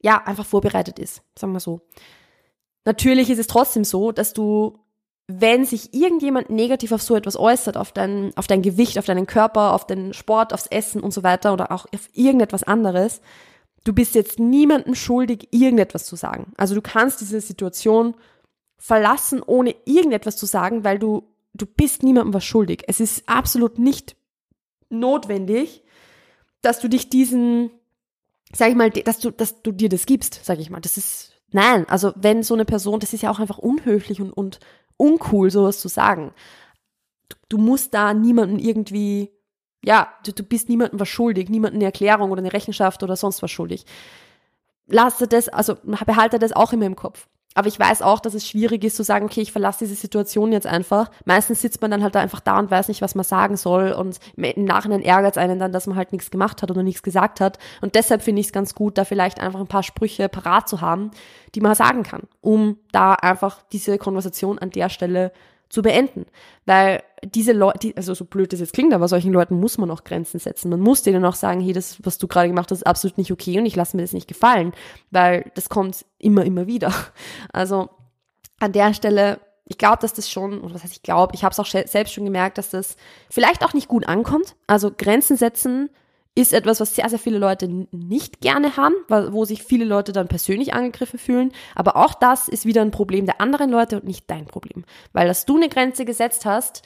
ja 0.00 0.22
einfach 0.24 0.46
vorbereitet 0.46 0.98
ist, 0.98 1.22
sagen 1.36 1.52
wir 1.52 1.60
so. 1.60 1.80
Natürlich 2.84 3.30
ist 3.30 3.38
es 3.38 3.48
trotzdem 3.48 3.84
so, 3.84 4.12
dass 4.12 4.32
du, 4.32 4.78
wenn 5.26 5.64
sich 5.64 5.92
irgendjemand 5.92 6.50
negativ 6.50 6.92
auf 6.92 7.02
so 7.02 7.16
etwas 7.16 7.36
äußert, 7.36 7.76
auf 7.76 7.92
dein, 7.92 8.32
auf 8.36 8.46
dein 8.46 8.62
Gewicht, 8.62 8.98
auf 8.98 9.04
deinen 9.04 9.26
Körper, 9.26 9.74
auf 9.74 9.86
den 9.86 10.14
Sport, 10.14 10.54
aufs 10.54 10.68
Essen 10.68 11.02
und 11.02 11.12
so 11.12 11.22
weiter 11.22 11.52
oder 11.52 11.72
auch 11.72 11.86
auf 11.92 12.08
irgendetwas 12.12 12.62
anderes, 12.62 13.20
du 13.84 13.92
bist 13.92 14.14
jetzt 14.14 14.38
niemandem 14.38 14.94
schuldig, 14.94 15.48
irgendetwas 15.50 16.06
zu 16.06 16.16
sagen. 16.16 16.52
Also 16.56 16.74
du 16.74 16.82
kannst 16.82 17.20
diese 17.20 17.40
Situation 17.40 18.14
verlassen, 18.78 19.42
ohne 19.44 19.74
irgendetwas 19.84 20.36
zu 20.36 20.46
sagen, 20.46 20.84
weil 20.84 20.98
du 20.98 21.24
du 21.58 21.66
bist 21.66 22.02
niemandem 22.02 22.34
was 22.34 22.44
schuldig. 22.44 22.84
Es 22.86 23.00
ist 23.00 23.28
absolut 23.28 23.78
nicht 23.78 24.16
notwendig, 24.90 25.82
dass 26.62 26.80
du 26.80 26.88
dich 26.88 27.10
diesen, 27.10 27.70
sag 28.52 28.70
ich 28.70 28.76
mal, 28.76 28.90
dass 28.90 29.18
du, 29.18 29.30
dass 29.30 29.62
du 29.62 29.72
dir 29.72 29.88
das 29.88 30.06
gibst, 30.06 30.40
sag 30.44 30.58
ich 30.58 30.70
mal. 30.70 30.80
Das 30.80 30.96
ist, 30.96 31.32
nein, 31.50 31.88
also 31.88 32.12
wenn 32.16 32.42
so 32.42 32.54
eine 32.54 32.64
Person, 32.64 33.00
das 33.00 33.12
ist 33.12 33.22
ja 33.22 33.30
auch 33.30 33.38
einfach 33.38 33.58
unhöflich 33.58 34.20
und, 34.20 34.32
und 34.32 34.60
uncool, 34.96 35.50
sowas 35.50 35.80
zu 35.80 35.88
sagen. 35.88 36.32
Du, 37.28 37.36
du 37.50 37.58
musst 37.58 37.94
da 37.94 38.14
niemanden 38.14 38.58
irgendwie, 38.58 39.30
ja, 39.84 40.12
du, 40.24 40.32
du 40.32 40.42
bist 40.42 40.68
niemandem 40.68 41.00
was 41.00 41.08
schuldig, 41.08 41.48
niemandem 41.48 41.78
eine 41.78 41.86
Erklärung 41.86 42.30
oder 42.30 42.40
eine 42.40 42.52
Rechenschaft 42.52 43.02
oder 43.02 43.16
sonst 43.16 43.42
was 43.42 43.50
schuldig. 43.50 43.84
Lass 44.86 45.18
das, 45.18 45.48
also 45.48 45.76
behalte 45.82 46.38
das 46.38 46.52
auch 46.52 46.72
immer 46.72 46.86
im 46.86 46.96
Kopf. 46.96 47.28
Aber 47.54 47.66
ich 47.66 47.78
weiß 47.78 48.02
auch, 48.02 48.20
dass 48.20 48.34
es 48.34 48.46
schwierig 48.46 48.84
ist 48.84 48.96
zu 48.96 49.02
sagen, 49.02 49.24
okay, 49.24 49.40
ich 49.40 49.52
verlasse 49.52 49.80
diese 49.80 49.96
Situation 49.96 50.52
jetzt 50.52 50.66
einfach. 50.66 51.10
Meistens 51.24 51.60
sitzt 51.60 51.82
man 51.82 51.90
dann 51.90 52.02
halt 52.02 52.14
da 52.14 52.20
einfach 52.20 52.40
da 52.40 52.58
und 52.58 52.70
weiß 52.70 52.88
nicht, 52.88 53.02
was 53.02 53.14
man 53.14 53.24
sagen 53.24 53.56
soll. 53.56 53.92
Und 53.92 54.20
im 54.36 54.64
Nachhinein 54.64 55.02
ärgert 55.02 55.32
es 55.32 55.38
einen 55.38 55.58
dann, 55.58 55.72
dass 55.72 55.86
man 55.86 55.96
halt 55.96 56.12
nichts 56.12 56.30
gemacht 56.30 56.62
hat 56.62 56.70
oder 56.70 56.82
nichts 56.82 57.02
gesagt 57.02 57.40
hat. 57.40 57.58
Und 57.80 57.94
deshalb 57.94 58.22
finde 58.22 58.40
ich 58.40 58.46
es 58.46 58.52
ganz 58.52 58.74
gut, 58.74 58.96
da 58.96 59.04
vielleicht 59.04 59.40
einfach 59.40 59.60
ein 59.60 59.66
paar 59.66 59.82
Sprüche 59.82 60.28
parat 60.28 60.68
zu 60.68 60.80
haben, 60.80 61.10
die 61.54 61.60
man 61.60 61.74
sagen 61.74 62.04
kann, 62.04 62.22
um 62.40 62.78
da 62.92 63.14
einfach 63.14 63.62
diese 63.72 63.98
Konversation 63.98 64.58
an 64.58 64.70
der 64.70 64.88
Stelle 64.88 65.32
zu 65.68 65.82
beenden. 65.82 66.26
Weil 66.66 67.02
diese 67.24 67.52
Leute, 67.52 67.92
also 67.96 68.14
so 68.14 68.24
blöd 68.24 68.52
das 68.52 68.60
jetzt 68.60 68.72
klingt, 68.72 68.94
aber 68.94 69.08
solchen 69.08 69.32
Leuten 69.32 69.58
muss 69.58 69.78
man 69.78 69.90
auch 69.90 70.04
Grenzen 70.04 70.38
setzen. 70.38 70.70
Man 70.70 70.80
muss 70.80 71.02
denen 71.02 71.24
auch 71.24 71.34
sagen, 71.34 71.60
hey, 71.60 71.72
das, 71.72 71.98
was 72.04 72.18
du 72.18 72.28
gerade 72.28 72.48
gemacht 72.48 72.70
hast, 72.70 72.78
ist 72.78 72.86
absolut 72.86 73.18
nicht 73.18 73.32
okay 73.32 73.58
und 73.58 73.66
ich 73.66 73.76
lasse 73.76 73.96
mir 73.96 74.02
das 74.02 74.12
nicht 74.12 74.28
gefallen, 74.28 74.72
weil 75.10 75.50
das 75.54 75.68
kommt 75.68 76.04
immer, 76.18 76.44
immer 76.44 76.66
wieder. 76.66 76.92
Also 77.52 77.88
an 78.60 78.72
der 78.72 78.94
Stelle, 78.94 79.40
ich 79.64 79.78
glaube, 79.78 79.98
dass 80.00 80.12
das 80.12 80.30
schon, 80.30 80.60
oder 80.60 80.74
was 80.74 80.82
heißt 80.82 80.92
ich 80.92 81.02
glaube, 81.02 81.34
ich 81.34 81.44
habe 81.44 81.52
es 81.52 81.60
auch 81.60 81.66
selbst 81.66 82.12
schon 82.12 82.24
gemerkt, 82.24 82.58
dass 82.58 82.70
das 82.70 82.96
vielleicht 83.30 83.64
auch 83.64 83.74
nicht 83.74 83.88
gut 83.88 84.06
ankommt. 84.08 84.56
Also 84.66 84.90
Grenzen 84.96 85.36
setzen 85.36 85.90
ist 86.38 86.52
etwas, 86.52 86.78
was 86.78 86.94
sehr, 86.94 87.08
sehr 87.08 87.18
viele 87.18 87.38
Leute 87.38 87.66
nicht 87.90 88.40
gerne 88.40 88.76
haben, 88.76 88.94
wo 89.08 89.44
sich 89.44 89.64
viele 89.64 89.84
Leute 89.84 90.12
dann 90.12 90.28
persönlich 90.28 90.72
angegriffen 90.72 91.18
fühlen. 91.18 91.50
Aber 91.74 91.96
auch 91.96 92.14
das 92.14 92.46
ist 92.46 92.64
wieder 92.64 92.80
ein 92.82 92.92
Problem 92.92 93.26
der 93.26 93.40
anderen 93.40 93.70
Leute 93.70 93.96
und 93.96 94.04
nicht 94.04 94.30
dein 94.30 94.46
Problem. 94.46 94.84
Weil 95.12 95.26
dass 95.26 95.46
du 95.46 95.56
eine 95.56 95.68
Grenze 95.68 96.04
gesetzt 96.04 96.46
hast, 96.46 96.82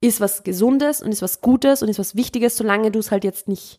ist 0.00 0.22
was 0.22 0.42
Gesundes 0.42 1.02
und 1.02 1.12
ist 1.12 1.20
was 1.20 1.42
Gutes 1.42 1.82
und 1.82 1.90
ist 1.90 1.98
was 1.98 2.16
Wichtiges, 2.16 2.56
solange 2.56 2.90
du 2.90 2.98
es 2.98 3.10
halt 3.10 3.24
jetzt 3.24 3.46
nicht, 3.46 3.78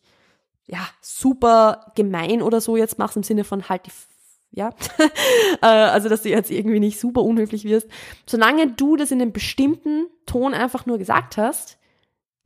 ja, 0.67 0.87
super 1.01 1.91
gemein 1.95 2.43
oder 2.43 2.61
so 2.61 2.77
jetzt 2.77 2.99
machst, 2.99 3.17
im 3.17 3.23
Sinne 3.23 3.45
von 3.45 3.67
halt 3.67 3.87
die, 3.87 3.91
ja, 4.51 4.75
äh, 5.63 5.65
also 5.65 6.07
dass 6.07 6.21
du 6.21 6.29
jetzt 6.29 6.51
irgendwie 6.51 6.79
nicht 6.79 6.99
super 6.99 7.23
unhöflich 7.23 7.63
wirst. 7.63 7.87
Solange 8.27 8.73
du 8.73 8.95
das 8.95 9.09
in 9.09 9.23
einem 9.23 9.33
bestimmten 9.33 10.05
Ton 10.27 10.53
einfach 10.53 10.85
nur 10.85 10.99
gesagt 10.99 11.37
hast, 11.37 11.79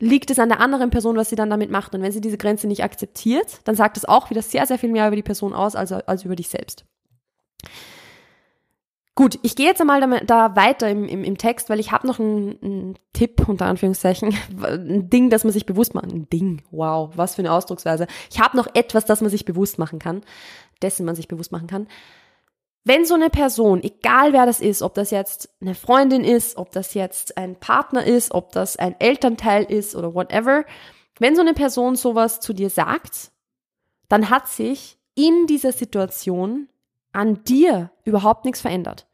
liegt 0.00 0.30
es 0.30 0.38
an 0.38 0.48
der 0.48 0.60
anderen 0.60 0.90
Person, 0.90 1.16
was 1.16 1.28
sie 1.28 1.36
dann 1.36 1.50
damit 1.50 1.70
macht. 1.70 1.94
Und 1.94 2.02
wenn 2.02 2.10
sie 2.10 2.20
diese 2.20 2.38
Grenze 2.38 2.66
nicht 2.66 2.82
akzeptiert, 2.82 3.60
dann 3.64 3.76
sagt 3.76 3.96
es 3.96 4.04
auch 4.04 4.30
wieder 4.30 4.42
sehr, 4.42 4.66
sehr 4.66 4.78
viel 4.78 4.90
mehr 4.90 5.06
über 5.06 5.16
die 5.16 5.22
Person 5.22 5.52
aus, 5.52 5.76
als, 5.76 5.92
als 5.92 6.24
über 6.24 6.34
dich 6.34 6.48
selbst. 6.48 6.84
Gut, 9.14 9.38
ich 9.42 9.54
gehe 9.54 9.66
jetzt 9.66 9.82
einmal 9.82 10.00
da, 10.24 10.56
weiter 10.56 10.88
im, 10.88 11.06
im, 11.06 11.22
im, 11.22 11.36
Text, 11.36 11.68
weil 11.68 11.78
ich 11.78 11.92
habe 11.92 12.06
noch 12.06 12.18
einen, 12.18 12.58
einen 12.62 12.98
Tipp, 13.12 13.46
unter 13.46 13.66
Anführungszeichen, 13.66 14.34
ein 14.62 15.10
Ding, 15.10 15.28
das 15.28 15.44
man 15.44 15.52
sich 15.52 15.66
bewusst 15.66 15.94
macht. 15.94 16.10
Ein 16.10 16.30
Ding, 16.30 16.62
wow, 16.70 17.10
was 17.14 17.34
für 17.34 17.42
eine 17.42 17.52
Ausdrucksweise. 17.52 18.06
Ich 18.30 18.40
habe 18.40 18.56
noch 18.56 18.68
etwas, 18.74 19.04
das 19.04 19.20
man 19.20 19.28
sich 19.30 19.44
bewusst 19.44 19.78
machen 19.78 19.98
kann, 19.98 20.22
dessen 20.80 21.04
man 21.04 21.16
sich 21.16 21.28
bewusst 21.28 21.52
machen 21.52 21.66
kann. 21.66 21.86
Wenn 22.84 23.04
so 23.04 23.14
eine 23.14 23.28
Person, 23.28 23.82
egal 23.82 24.32
wer 24.32 24.46
das 24.46 24.60
ist, 24.60 24.82
ob 24.82 24.94
das 24.94 25.10
jetzt 25.10 25.50
eine 25.60 25.74
Freundin 25.74 26.24
ist, 26.24 26.56
ob 26.56 26.72
das 26.72 26.94
jetzt 26.94 27.36
ein 27.36 27.56
Partner 27.56 28.04
ist, 28.04 28.32
ob 28.32 28.52
das 28.52 28.76
ein 28.76 28.98
Elternteil 28.98 29.64
ist 29.64 29.94
oder 29.94 30.14
whatever, 30.14 30.64
wenn 31.18 31.36
so 31.36 31.42
eine 31.42 31.52
Person 31.52 31.96
sowas 31.96 32.40
zu 32.40 32.54
dir 32.54 32.70
sagt, 32.70 33.30
dann 34.08 34.30
hat 34.30 34.48
sich 34.48 34.98
in 35.14 35.46
dieser 35.46 35.72
Situation 35.72 36.68
an 37.12 37.44
dir 37.44 37.90
überhaupt 38.04 38.44
nichts 38.44 38.62
verändert. 38.62 39.06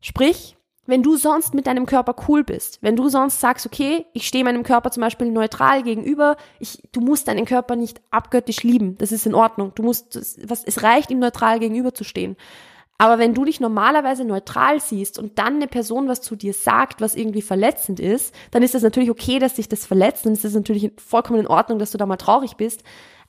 Sprich, 0.00 0.56
wenn 0.86 1.02
du 1.02 1.16
sonst 1.16 1.54
mit 1.54 1.66
deinem 1.66 1.86
Körper 1.86 2.14
cool 2.28 2.44
bist, 2.44 2.78
wenn 2.82 2.96
du 2.96 3.08
sonst 3.08 3.40
sagst, 3.40 3.64
okay, 3.66 4.06
ich 4.12 4.26
stehe 4.26 4.44
meinem 4.44 4.62
Körper 4.62 4.90
zum 4.90 5.00
Beispiel 5.00 5.30
neutral 5.30 5.82
gegenüber, 5.82 6.36
ich, 6.58 6.82
du 6.92 7.00
musst 7.00 7.28
deinen 7.28 7.46
Körper 7.46 7.76
nicht 7.76 8.00
abgöttisch 8.10 8.62
lieben, 8.62 8.98
das 8.98 9.12
ist 9.12 9.26
in 9.26 9.34
Ordnung. 9.34 9.72
Du 9.74 9.82
musst, 9.82 10.18
was, 10.48 10.64
es 10.64 10.82
reicht, 10.82 11.10
ihm 11.10 11.18
neutral 11.18 11.58
gegenüber 11.58 11.94
zu 11.94 12.04
stehen. 12.04 12.36
Aber 12.96 13.18
wenn 13.18 13.34
du 13.34 13.44
dich 13.44 13.60
normalerweise 13.60 14.24
neutral 14.24 14.80
siehst 14.80 15.18
und 15.18 15.38
dann 15.38 15.56
eine 15.56 15.66
Person 15.66 16.06
was 16.06 16.20
zu 16.20 16.36
dir 16.36 16.54
sagt, 16.54 17.00
was 17.00 17.16
irgendwie 17.16 17.42
verletzend 17.42 17.98
ist, 17.98 18.32
dann 18.52 18.62
ist 18.62 18.74
es 18.74 18.82
natürlich 18.82 19.10
okay, 19.10 19.38
dass 19.38 19.54
dich 19.54 19.68
das 19.68 19.84
verletzt 19.84 20.26
es 20.26 20.44
ist 20.44 20.54
natürlich 20.54 20.92
vollkommen 20.96 21.40
in 21.40 21.46
Ordnung, 21.46 21.78
dass 21.78 21.90
du 21.90 21.98
da 21.98 22.06
mal 22.06 22.16
traurig 22.16 22.56
bist. 22.56 22.84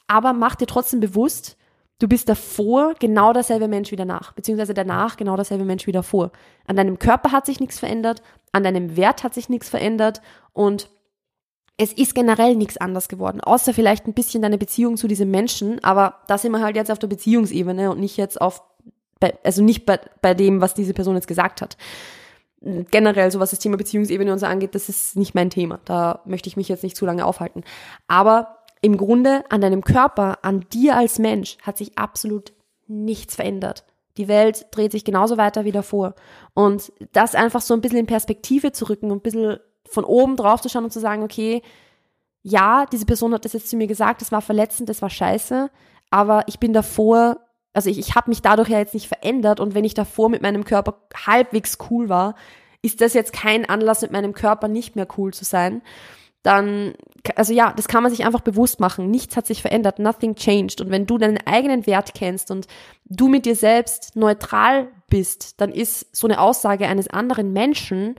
Aber 0.08 0.34
mach 0.34 0.56
dir 0.56 0.68
trotzdem 0.68 1.00
bewusst, 1.00 1.58
Du 2.00 2.10
bist 2.10 2.28
davor 2.28 2.94
genau 3.00 3.32
derselbe 3.32 3.70
Mensch 3.70 3.92
wie 3.92 3.96
danach, 3.96 4.34
beziehungsweise 4.34 4.74
danach 4.74 5.16
genau 5.16 5.38
derselbe 5.38 5.64
Mensch 5.64 5.88
wie 5.88 5.94
davor. 5.94 6.32
An 6.68 6.76
deinem 6.76 7.00
Körper 7.00 7.32
hat 7.32 7.46
sich 7.46 7.62
nichts 7.62 7.80
verändert, 7.80 8.22
an 8.52 8.64
deinem 8.64 8.98
Wert 8.98 9.24
hat 9.24 9.34
sich 9.34 9.48
nichts 9.48 9.70
verändert 9.70 10.22
und 10.52 10.90
es 11.78 11.94
ist 11.94 12.16
generell 12.16 12.56
nichts 12.56 12.78
anders 12.78 13.08
geworden, 13.08 13.42
außer 13.42 13.74
vielleicht 13.74 14.08
ein 14.08 14.14
bisschen 14.14 14.42
deine 14.42 14.58
Beziehung 14.58 14.98
zu 14.98 15.08
diesem 15.08 15.32
Menschen, 15.32 15.84
aber 15.84 16.20
da 16.28 16.38
sind 16.38 16.52
wir 16.52 16.62
halt 16.62 16.76
jetzt 16.76 16.92
auf 16.92 17.00
der 17.00 17.08
Beziehungsebene 17.08 17.92
und 17.92 18.00
nicht 18.00 18.18
jetzt 18.18 18.40
auf, 18.40 18.64
also 19.44 19.62
nicht 19.64 19.86
bei, 19.86 20.00
bei 20.22 20.34
dem, 20.34 20.62
was 20.62 20.74
diese 20.74 20.94
Person 20.94 21.16
jetzt 21.16 21.28
gesagt 21.28 21.62
hat. 21.62 21.78
Generell, 22.62 23.30
so 23.30 23.40
was 23.40 23.52
das 23.52 23.60
Thema 23.60 23.78
Beziehungsebene 23.78 24.32
und 24.32 24.40
so 24.40 24.46
angeht, 24.46 24.74
das 24.74 24.90
ist 24.90 25.18
nicht 25.18 25.36
mein 25.36 25.50
Thema. 25.50 25.80
Da 25.86 26.22
möchte 26.26 26.48
ich 26.48 26.58
mich 26.58 26.68
jetzt 26.68 26.84
nicht 26.84 26.96
zu 26.96 27.06
lange 27.06 27.26
aufhalten. 27.26 27.64
Aber 28.08 28.55
im 28.86 28.98
Grunde 28.98 29.44
an 29.50 29.62
deinem 29.62 29.84
Körper, 29.84 30.38
an 30.44 30.64
dir 30.72 30.96
als 30.96 31.18
Mensch 31.18 31.58
hat 31.64 31.76
sich 31.76 31.98
absolut 31.98 32.54
nichts 32.86 33.34
verändert. 33.34 33.84
Die 34.18 34.28
Welt 34.28 34.68
dreht 34.70 34.92
sich 34.92 35.04
genauso 35.04 35.38
weiter 35.38 35.66
wie 35.66 35.72
davor. 35.72 36.14
Und 36.54 36.94
das 37.12 37.34
einfach 37.34 37.62
so 37.62 37.74
ein 37.74 37.82
bisschen 37.82 37.98
in 37.98 38.06
Perspektive 38.06 38.74
zu 38.74 38.88
rücken 38.88 39.10
und 39.10 39.18
ein 39.18 39.22
bisschen 39.22 39.58
von 39.90 40.04
oben 40.04 40.36
drauf 40.36 40.62
zu 40.62 40.70
schauen 40.70 40.84
und 40.84 40.94
zu 40.94 41.00
sagen, 41.00 41.24
okay, 41.24 41.64
ja, 42.44 42.86
diese 42.86 43.08
Person 43.08 43.34
hat 43.34 43.44
das 43.44 43.54
jetzt 43.54 43.72
zu 43.72 43.76
mir 43.76 43.88
gesagt, 43.88 44.22
das 44.22 44.32
war 44.32 44.42
verletzend, 44.42 44.88
das 44.88 45.02
war 45.02 45.10
scheiße, 45.10 45.72
aber 46.12 46.44
ich 46.46 46.60
bin 46.60 46.72
davor, 46.72 47.40
also 47.74 47.90
ich, 47.90 47.98
ich 47.98 48.14
habe 48.14 48.30
mich 48.30 48.44
dadurch 48.44 48.70
ja 48.70 48.78
jetzt 48.78 48.94
nicht 48.94 49.08
verändert 49.08 49.60
und 49.60 49.74
wenn 49.74 49.84
ich 49.84 49.96
davor 49.96 50.30
mit 50.30 50.44
meinem 50.44 50.64
Körper 50.64 51.02
halbwegs 51.26 51.80
cool 51.90 52.08
war, 52.08 52.36
ist 52.84 53.02
das 53.02 53.16
jetzt 53.16 53.34
kein 53.34 53.68
Anlass, 53.68 54.04
mit 54.04 54.12
meinem 54.12 54.34
Körper 54.34 54.68
nicht 54.68 54.96
mehr 54.96 55.08
cool 55.18 55.34
zu 55.34 55.44
sein. 55.44 55.82
Dann, 56.46 56.94
also 57.36 57.54
ja, 57.54 57.74
das 57.76 57.88
kann 57.88 58.04
man 58.04 58.12
sich 58.12 58.24
einfach 58.24 58.42
bewusst 58.42 58.80
machen. 58.80 59.10
Nichts 59.10 59.36
hat 59.36 59.48
sich 59.48 59.64
verändert, 59.64 59.98
nothing 59.98 60.36
changed. 60.36 60.80
Und 60.80 60.92
wenn 60.92 61.08
du 61.08 61.18
deinen 61.18 61.40
eigenen 61.48 61.88
Wert 61.88 62.14
kennst 62.14 62.52
und 62.52 62.68
du 63.06 63.28
mit 63.28 63.48
dir 63.48 63.56
selbst 63.56 64.16
neutral 64.16 64.90
bist, 65.10 65.60
dann 65.60 65.72
ist 65.72 66.16
so 66.16 66.28
eine 66.28 66.40
Aussage 66.40 66.88
eines 66.88 67.08
anderen 67.08 67.52
Menschen 67.52 68.14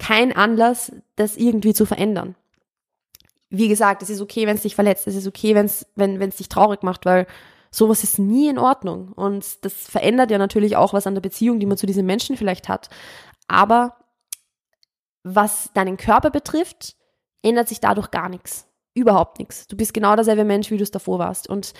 kein 0.00 0.34
Anlass, 0.34 0.90
das 1.14 1.36
irgendwie 1.36 1.72
zu 1.72 1.86
verändern. 1.86 2.34
Wie 3.50 3.68
gesagt, 3.68 4.02
es 4.02 4.10
ist 4.10 4.20
okay, 4.20 4.48
wenn 4.48 4.56
es 4.56 4.62
dich 4.62 4.74
verletzt, 4.74 5.06
es 5.06 5.14
ist 5.14 5.28
okay, 5.28 5.54
wenn's, 5.54 5.86
wenn 5.94 6.20
es 6.20 6.38
dich 6.38 6.48
traurig 6.48 6.82
macht, 6.82 7.06
weil 7.06 7.28
sowas 7.70 8.02
ist 8.02 8.18
nie 8.18 8.48
in 8.48 8.58
Ordnung. 8.58 9.12
Und 9.12 9.64
das 9.64 9.74
verändert 9.74 10.32
ja 10.32 10.38
natürlich 10.38 10.74
auch 10.74 10.92
was 10.92 11.06
an 11.06 11.14
der 11.14 11.22
Beziehung, 11.22 11.60
die 11.60 11.66
man 11.66 11.76
zu 11.76 11.86
diesem 11.86 12.06
Menschen 12.06 12.36
vielleicht 12.36 12.68
hat. 12.68 12.90
Aber 13.46 13.94
was 15.22 15.70
deinen 15.72 15.98
Körper 15.98 16.30
betrifft, 16.30 16.96
ändert 17.42 17.68
sich 17.68 17.80
dadurch 17.80 18.10
gar 18.10 18.28
nichts. 18.28 18.66
Überhaupt 18.94 19.38
nichts. 19.38 19.66
Du 19.66 19.76
bist 19.76 19.94
genau 19.94 20.14
derselbe 20.14 20.44
Mensch, 20.44 20.70
wie 20.70 20.76
du 20.76 20.82
es 20.82 20.90
davor 20.90 21.18
warst. 21.18 21.48
Und 21.48 21.74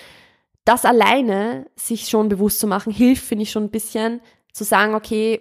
das 0.64 0.84
alleine, 0.84 1.66
sich 1.76 2.08
schon 2.08 2.28
bewusst 2.28 2.60
zu 2.60 2.66
machen, 2.66 2.92
hilft, 2.92 3.24
finde 3.24 3.42
ich 3.42 3.50
schon 3.50 3.64
ein 3.64 3.70
bisschen, 3.70 4.20
zu 4.52 4.64
sagen, 4.64 4.94
okay, 4.94 5.40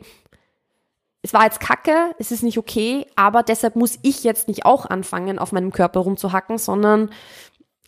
es 1.22 1.34
war 1.34 1.44
jetzt 1.44 1.60
kacke, 1.60 2.16
es 2.18 2.32
ist 2.32 2.44
nicht 2.44 2.58
okay, 2.58 3.06
aber 3.16 3.44
deshalb 3.44 3.76
muss 3.76 4.00
ich 4.04 4.24
jetzt 4.24 4.48
nicht 4.48 4.66
auch 4.66 4.86
anfangen, 4.86 5.38
auf 5.38 5.52
meinem 5.52 5.72
Körper 5.72 6.00
rumzuhacken, 6.02 6.58
sondern 6.58 7.10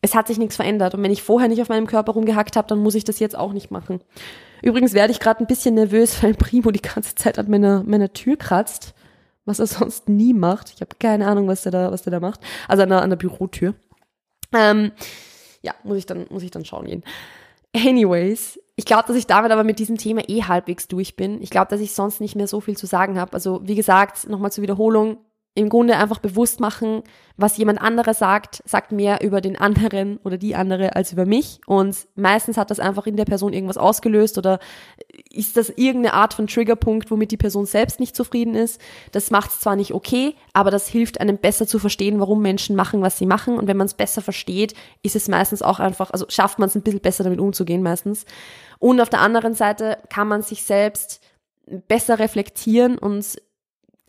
es 0.02 0.16
hat 0.16 0.28
sich 0.28 0.38
nichts 0.38 0.56
verändert. 0.56 0.96
Und 0.96 1.04
wenn 1.04 1.12
ich 1.12 1.24
vorher 1.24 1.48
nicht 1.48 1.62
auf 1.62 1.70
meinem 1.70 1.88
Körper 1.88 2.14
rumgehackt 2.14 2.58
habe, 2.58 2.68
dann 2.68 2.80
muss 2.80 2.96
ich 2.96 3.04
das 3.04 3.20
jetzt 3.20 3.38
auch 3.38 3.54
nicht 3.54 3.72
machen. 3.72 4.02
Übrigens 4.62 4.94
werde 4.94 5.12
ich 5.12 5.20
gerade 5.20 5.40
ein 5.40 5.48
bisschen 5.48 5.76
nervös, 5.76 6.22
weil 6.22 6.34
Primo 6.34 6.72
die 6.72 6.82
ganze 6.82 7.16
Zeit 7.16 7.40
an 7.40 7.50
meiner, 7.50 7.84
meiner 7.84 8.12
Tür 8.14 8.36
kratzt, 8.38 8.94
was 9.46 9.60
er 9.60 9.68
sonst 9.68 10.10
nie 10.10 10.34
macht. 10.34 10.72
Ich 10.74 10.82
habe 10.82 10.96
keine 11.00 11.28
Ahnung, 11.28 11.48
was 11.48 11.64
der 11.64 11.72
da, 11.72 11.92
was 11.92 12.04
der 12.04 12.12
da 12.12 12.20
macht. 12.20 12.42
Also 12.68 12.84
an 12.84 12.90
der, 12.90 13.02
an 13.02 13.10
der 13.10 13.18
Bürotür. 13.18 13.76
Ähm, 14.54 14.92
ja, 15.62 15.74
muss 15.84 15.98
ich 15.98 16.06
dann, 16.06 16.26
muss 16.30 16.44
ich 16.44 16.52
dann 16.52 16.66
schauen 16.66 16.86
gehen. 16.86 17.04
Anyways, 17.74 18.60
ich 18.76 18.86
glaube, 18.86 19.04
dass 19.08 19.16
ich 19.16 19.28
damit 19.28 19.52
aber 19.52 19.64
mit 19.64 19.80
diesem 19.80 19.98
Thema 19.98 20.28
eh 20.28 20.44
halbwegs 20.44 20.88
durch 20.88 21.16
bin. 21.16 21.42
Ich 21.42 21.50
glaube, 21.50 21.70
dass 21.70 21.80
ich 21.80 21.94
sonst 21.94 22.20
nicht 22.20 22.36
mehr 22.36 22.48
so 22.48 22.60
viel 22.60 22.76
zu 22.76 22.86
sagen 22.86 23.20
habe. 23.20 23.34
Also 23.34 23.62
wie 23.64 23.76
gesagt, 23.76 24.28
nochmal 24.28 24.52
zur 24.52 24.64
Wiederholung, 24.64 25.18
im 25.54 25.68
Grunde 25.68 25.98
einfach 25.98 26.20
bewusst 26.20 26.62
machen, 26.62 27.04
was 27.36 27.58
jemand 27.58 27.82
anderer 27.82 28.14
sagt, 28.14 28.64
sagt 28.66 28.94
mehr 28.94 29.22
über 29.22 29.42
den 29.42 29.58
anderen 29.58 30.18
oder 30.18 30.38
die 30.38 30.56
andere 30.56 30.96
als 30.96 31.12
über 31.12 31.26
mich. 31.26 31.60
Und 31.66 32.08
meistens 32.16 32.56
hat 32.56 32.72
das 32.72 32.80
einfach 32.80 33.06
in 33.06 33.18
der 33.18 33.26
Person 33.26 33.52
irgendwas 33.52 33.78
ausgelöst 33.78 34.38
oder 34.38 34.60
ist 35.30 35.58
das 35.58 35.70
irgendeine 35.70 36.14
Art 36.14 36.34
von 36.34 36.48
Triggerpunkt, 36.48 37.12
womit 37.12 37.32
die 37.32 37.38
Person 37.38 37.66
selbst 37.66 38.00
nicht 38.00 38.16
zufrieden 38.16 38.56
ist. 38.56 38.80
Das 39.12 39.30
macht 39.30 39.52
es 39.52 39.60
zwar 39.60 39.76
nicht 39.76 39.94
okay, 39.94 40.36
aber 40.54 40.72
das 40.72 40.88
hilft 40.88 41.20
einem 41.20 41.38
besser 41.38 41.68
zu 41.68 41.80
verstehen, 41.80 42.22
warum 42.22 42.42
Menschen 42.42 42.78
machen, 42.78 43.02
was 43.02 43.18
sie 43.18 43.26
machen. 43.26 43.58
Und 43.58 43.68
wenn 43.68 43.78
man 43.78 43.88
es 43.88 43.94
besser 43.94 44.22
versteht, 44.22 44.74
ist 45.04 45.18
es 45.18 45.28
meistens 45.28 45.62
auch 45.62 45.80
einfach, 45.80 46.12
also 46.12 46.26
schafft 46.30 46.60
man 46.60 46.70
es 46.70 46.76
ein 46.76 46.82
bisschen 46.82 47.02
besser 47.02 47.26
damit 47.26 47.42
umzugehen 47.42 47.84
meistens. 47.84 48.26
Und 48.80 49.02
auf 49.02 49.10
der 49.10 49.20
anderen 49.20 49.54
Seite 49.54 49.98
kann 50.10 50.30
man 50.30 50.44
sich 50.44 50.64
selbst 50.64 51.20
besser 51.88 52.20
reflektieren 52.20 52.98
und 52.98 53.38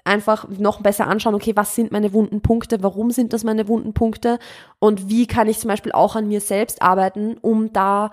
einfach 0.05 0.49
noch 0.49 0.81
besser 0.81 1.07
anschauen, 1.07 1.35
okay, 1.35 1.53
was 1.55 1.75
sind 1.75 1.93
meine 1.93 2.12
wunden 2.12 2.43
Punkte, 2.43 2.83
warum 2.83 3.11
sind 3.11 3.33
das 3.33 3.45
meine 3.45 3.69
wunden 3.69 3.95
Punkte 3.95 4.38
und 4.79 5.09
wie 5.09 5.27
kann 5.27 5.49
ich 5.49 5.59
zum 5.59 5.69
Beispiel 5.69 5.93
auch 5.93 6.17
an 6.17 6.29
mir 6.29 6.41
selbst 6.41 6.83
arbeiten, 6.83 7.37
um 7.41 7.73
da 7.73 8.11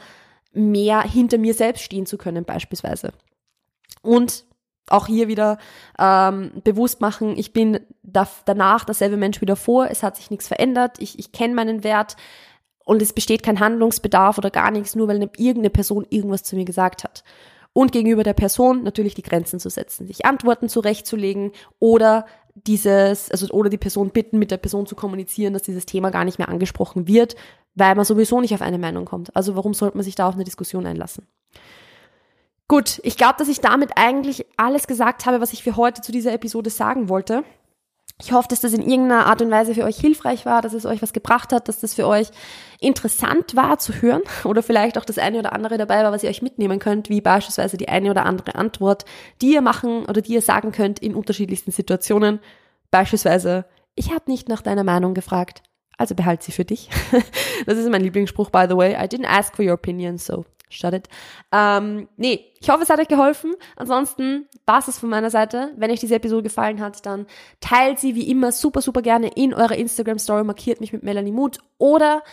mehr 0.53 1.01
hinter 1.01 1.37
mir 1.37 1.53
selbst 1.53 1.83
stehen 1.83 2.05
zu 2.05 2.17
können 2.17 2.45
beispielsweise. 2.45 3.11
Und 4.01 4.45
auch 4.87 5.07
hier 5.07 5.27
wieder 5.27 5.57
ähm, 5.99 6.51
bewusst 6.63 7.01
machen, 7.01 7.37
ich 7.37 7.53
bin 7.53 7.79
da, 8.03 8.27
danach 8.45 8.85
derselbe 8.85 9.17
Mensch 9.17 9.41
wie 9.41 9.45
davor, 9.45 9.87
es 9.89 10.03
hat 10.03 10.15
sich 10.15 10.31
nichts 10.31 10.47
verändert, 10.47 10.97
ich, 10.99 11.19
ich 11.19 11.31
kenne 11.31 11.53
meinen 11.53 11.83
Wert 11.83 12.15
und 12.85 13.01
es 13.01 13.13
besteht 13.13 13.43
kein 13.43 13.59
Handlungsbedarf 13.59 14.37
oder 14.37 14.49
gar 14.49 14.71
nichts, 14.71 14.95
nur 14.95 15.07
weil 15.07 15.17
eine, 15.17 15.29
irgendeine 15.37 15.69
Person 15.69 16.07
irgendwas 16.09 16.43
zu 16.43 16.55
mir 16.55 16.65
gesagt 16.65 17.03
hat 17.03 17.23
und 17.73 17.91
gegenüber 17.91 18.23
der 18.23 18.33
Person 18.33 18.83
natürlich 18.83 19.15
die 19.15 19.21
Grenzen 19.21 19.59
zu 19.59 19.69
setzen, 19.69 20.07
sich 20.07 20.25
Antworten 20.25 20.69
zurechtzulegen 20.69 21.51
oder 21.79 22.25
dieses, 22.55 23.31
also 23.31 23.47
oder 23.49 23.69
die 23.69 23.77
Person 23.77 24.09
bitten, 24.09 24.39
mit 24.39 24.51
der 24.51 24.57
Person 24.57 24.85
zu 24.85 24.95
kommunizieren, 24.95 25.53
dass 25.53 25.63
dieses 25.63 25.85
Thema 25.85 26.09
gar 26.09 26.25
nicht 26.25 26.39
mehr 26.39 26.49
angesprochen 26.49 27.07
wird, 27.07 27.35
weil 27.75 27.95
man 27.95 28.05
sowieso 28.05 28.41
nicht 28.41 28.53
auf 28.53 28.61
eine 28.61 28.77
Meinung 28.77 29.05
kommt. 29.05 29.35
Also 29.35 29.55
warum 29.55 29.73
sollte 29.73 29.97
man 29.97 30.03
sich 30.03 30.15
da 30.15 30.27
auf 30.27 30.35
eine 30.35 30.43
Diskussion 30.43 30.85
einlassen? 30.85 31.27
Gut, 32.67 32.99
ich 33.03 33.17
glaube, 33.17 33.35
dass 33.37 33.47
ich 33.47 33.61
damit 33.61 33.91
eigentlich 33.95 34.45
alles 34.57 34.85
gesagt 34.85 35.25
habe, 35.25 35.41
was 35.41 35.53
ich 35.53 35.63
für 35.63 35.75
heute 35.75 36.01
zu 36.01 36.11
dieser 36.11 36.33
Episode 36.33 36.69
sagen 36.69 37.09
wollte. 37.09 37.43
Ich 38.21 38.33
hoffe, 38.33 38.49
dass 38.49 38.59
das 38.59 38.73
in 38.73 38.81
irgendeiner 38.81 39.27
Art 39.27 39.41
und 39.41 39.49
Weise 39.49 39.73
für 39.73 39.85
euch 39.85 39.97
hilfreich 39.97 40.45
war, 40.45 40.61
dass 40.61 40.73
es 40.73 40.85
euch 40.85 41.01
was 41.01 41.13
gebracht 41.13 41.53
hat, 41.53 41.69
dass 41.69 41.79
das 41.79 41.93
für 41.93 42.05
euch 42.05 42.27
interessant 42.81 43.55
war 43.55 43.79
zu 43.79 43.93
hören 43.93 44.23
oder 44.43 44.61
vielleicht 44.61 44.97
auch 44.97 45.05
das 45.05 45.17
eine 45.17 45.39
oder 45.39 45.53
andere 45.53 45.77
dabei 45.77 46.03
war, 46.03 46.11
was 46.11 46.23
ihr 46.23 46.29
euch 46.29 46.41
mitnehmen 46.41 46.79
könnt, 46.79 47.09
wie 47.09 47.21
beispielsweise 47.21 47.77
die 47.77 47.87
eine 47.87 48.11
oder 48.11 48.25
andere 48.25 48.55
Antwort, 48.55 49.05
die 49.41 49.53
ihr 49.53 49.61
machen 49.61 50.05
oder 50.05 50.21
die 50.21 50.33
ihr 50.33 50.41
sagen 50.41 50.73
könnt 50.73 50.99
in 50.99 51.15
unterschiedlichsten 51.15 51.71
Situationen. 51.71 52.39
Beispielsweise, 52.91 53.65
ich 53.95 54.11
habe 54.13 54.29
nicht 54.29 54.49
nach 54.49 54.61
deiner 54.61 54.83
Meinung 54.83 55.13
gefragt, 55.13 55.63
also 55.97 56.13
behalt 56.13 56.43
sie 56.43 56.51
für 56.51 56.65
dich. 56.65 56.89
Das 57.65 57.77
ist 57.77 57.89
mein 57.89 58.01
Lieblingsspruch, 58.01 58.49
by 58.49 58.65
the 58.69 58.77
way. 58.77 58.93
I 58.93 59.05
didn't 59.05 59.27
ask 59.27 59.53
for 59.53 59.65
your 59.65 59.73
opinion, 59.73 60.17
so 60.17 60.45
shut 60.69 60.93
it. 60.93 61.09
Ähm, 61.51 62.07
nee, 62.17 62.45
ich 62.61 62.69
hoffe, 62.69 62.83
es 62.83 62.89
hat 62.89 62.99
euch 62.99 63.07
geholfen. 63.07 63.55
Ansonsten 63.75 64.47
war 64.65 64.79
es 64.79 64.99
von 64.99 65.09
meiner 65.09 65.29
Seite. 65.29 65.71
Wenn 65.75 65.91
euch 65.91 65.99
diese 65.99 66.15
Episode 66.15 66.43
gefallen 66.43 66.79
hat, 66.79 67.05
dann 67.05 67.25
teilt 67.59 67.99
sie 67.99 68.15
wie 68.15 68.29
immer 68.29 68.51
super, 68.51 68.81
super 68.81 69.01
gerne 69.01 69.29
in 69.35 69.53
eurer 69.53 69.75
Instagram-Story, 69.75 70.43
markiert 70.43 70.79
mich 70.79 70.93
mit 70.93 71.03
Melanie 71.03 71.31
Mut 71.31 71.59
oder 71.77 72.23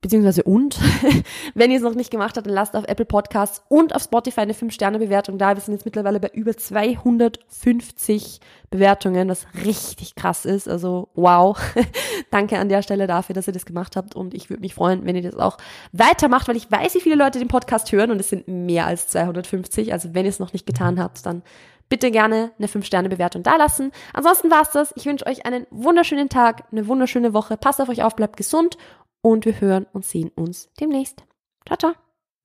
beziehungsweise 0.00 0.42
und, 0.44 0.78
wenn 1.54 1.70
ihr 1.70 1.76
es 1.76 1.82
noch 1.82 1.94
nicht 1.94 2.10
gemacht 2.10 2.36
habt, 2.36 2.46
dann 2.46 2.54
lasst 2.54 2.74
auf 2.74 2.84
Apple 2.86 3.04
Podcasts 3.04 3.62
und 3.68 3.94
auf 3.94 4.02
Spotify 4.02 4.40
eine 4.40 4.54
5-Sterne-Bewertung 4.54 5.36
da. 5.36 5.54
Wir 5.54 5.60
sind 5.60 5.74
jetzt 5.74 5.84
mittlerweile 5.84 6.20
bei 6.20 6.28
über 6.28 6.56
250 6.56 8.40
Bewertungen, 8.70 9.28
was 9.28 9.46
richtig 9.64 10.14
krass 10.14 10.46
ist. 10.46 10.68
Also 10.68 11.08
wow. 11.14 11.58
Danke 12.30 12.58
an 12.58 12.68
der 12.68 12.82
Stelle 12.82 13.06
dafür, 13.06 13.34
dass 13.34 13.46
ihr 13.46 13.52
das 13.52 13.66
gemacht 13.66 13.96
habt 13.96 14.16
und 14.16 14.32
ich 14.32 14.48
würde 14.48 14.62
mich 14.62 14.74
freuen, 14.74 15.04
wenn 15.04 15.16
ihr 15.16 15.22
das 15.22 15.36
auch 15.36 15.58
weitermacht, 15.92 16.48
weil 16.48 16.56
ich 16.56 16.70
weiß, 16.70 16.94
wie 16.94 17.00
viele 17.00 17.16
Leute 17.16 17.38
den 17.38 17.48
Podcast 17.48 17.92
hören 17.92 18.10
und 18.10 18.20
es 18.20 18.30
sind 18.30 18.48
mehr 18.48 18.86
als 18.86 19.08
250. 19.08 19.92
Also 19.92 20.14
wenn 20.14 20.24
ihr 20.24 20.30
es 20.30 20.38
noch 20.38 20.54
nicht 20.54 20.66
getan 20.66 20.98
habt, 20.98 21.26
dann 21.26 21.42
bitte 21.90 22.10
gerne 22.10 22.52
eine 22.56 22.68
5-Sterne-Bewertung 22.68 23.42
dalassen. 23.42 23.90
Ansonsten 24.14 24.50
war's 24.50 24.70
das. 24.70 24.94
Ich 24.96 25.04
wünsche 25.04 25.26
euch 25.26 25.44
einen 25.44 25.66
wunderschönen 25.70 26.30
Tag, 26.30 26.62
eine 26.72 26.86
wunderschöne 26.86 27.34
Woche. 27.34 27.58
Passt 27.58 27.80
auf 27.82 27.88
euch 27.90 28.02
auf, 28.02 28.16
bleibt 28.16 28.38
gesund 28.38 28.78
und 29.22 29.44
wir 29.44 29.60
hören 29.60 29.86
und 29.92 30.04
sehen 30.04 30.30
uns 30.34 30.70
demnächst. 30.80 31.24
Ciao, 31.66 31.76
ciao. 31.76 32.09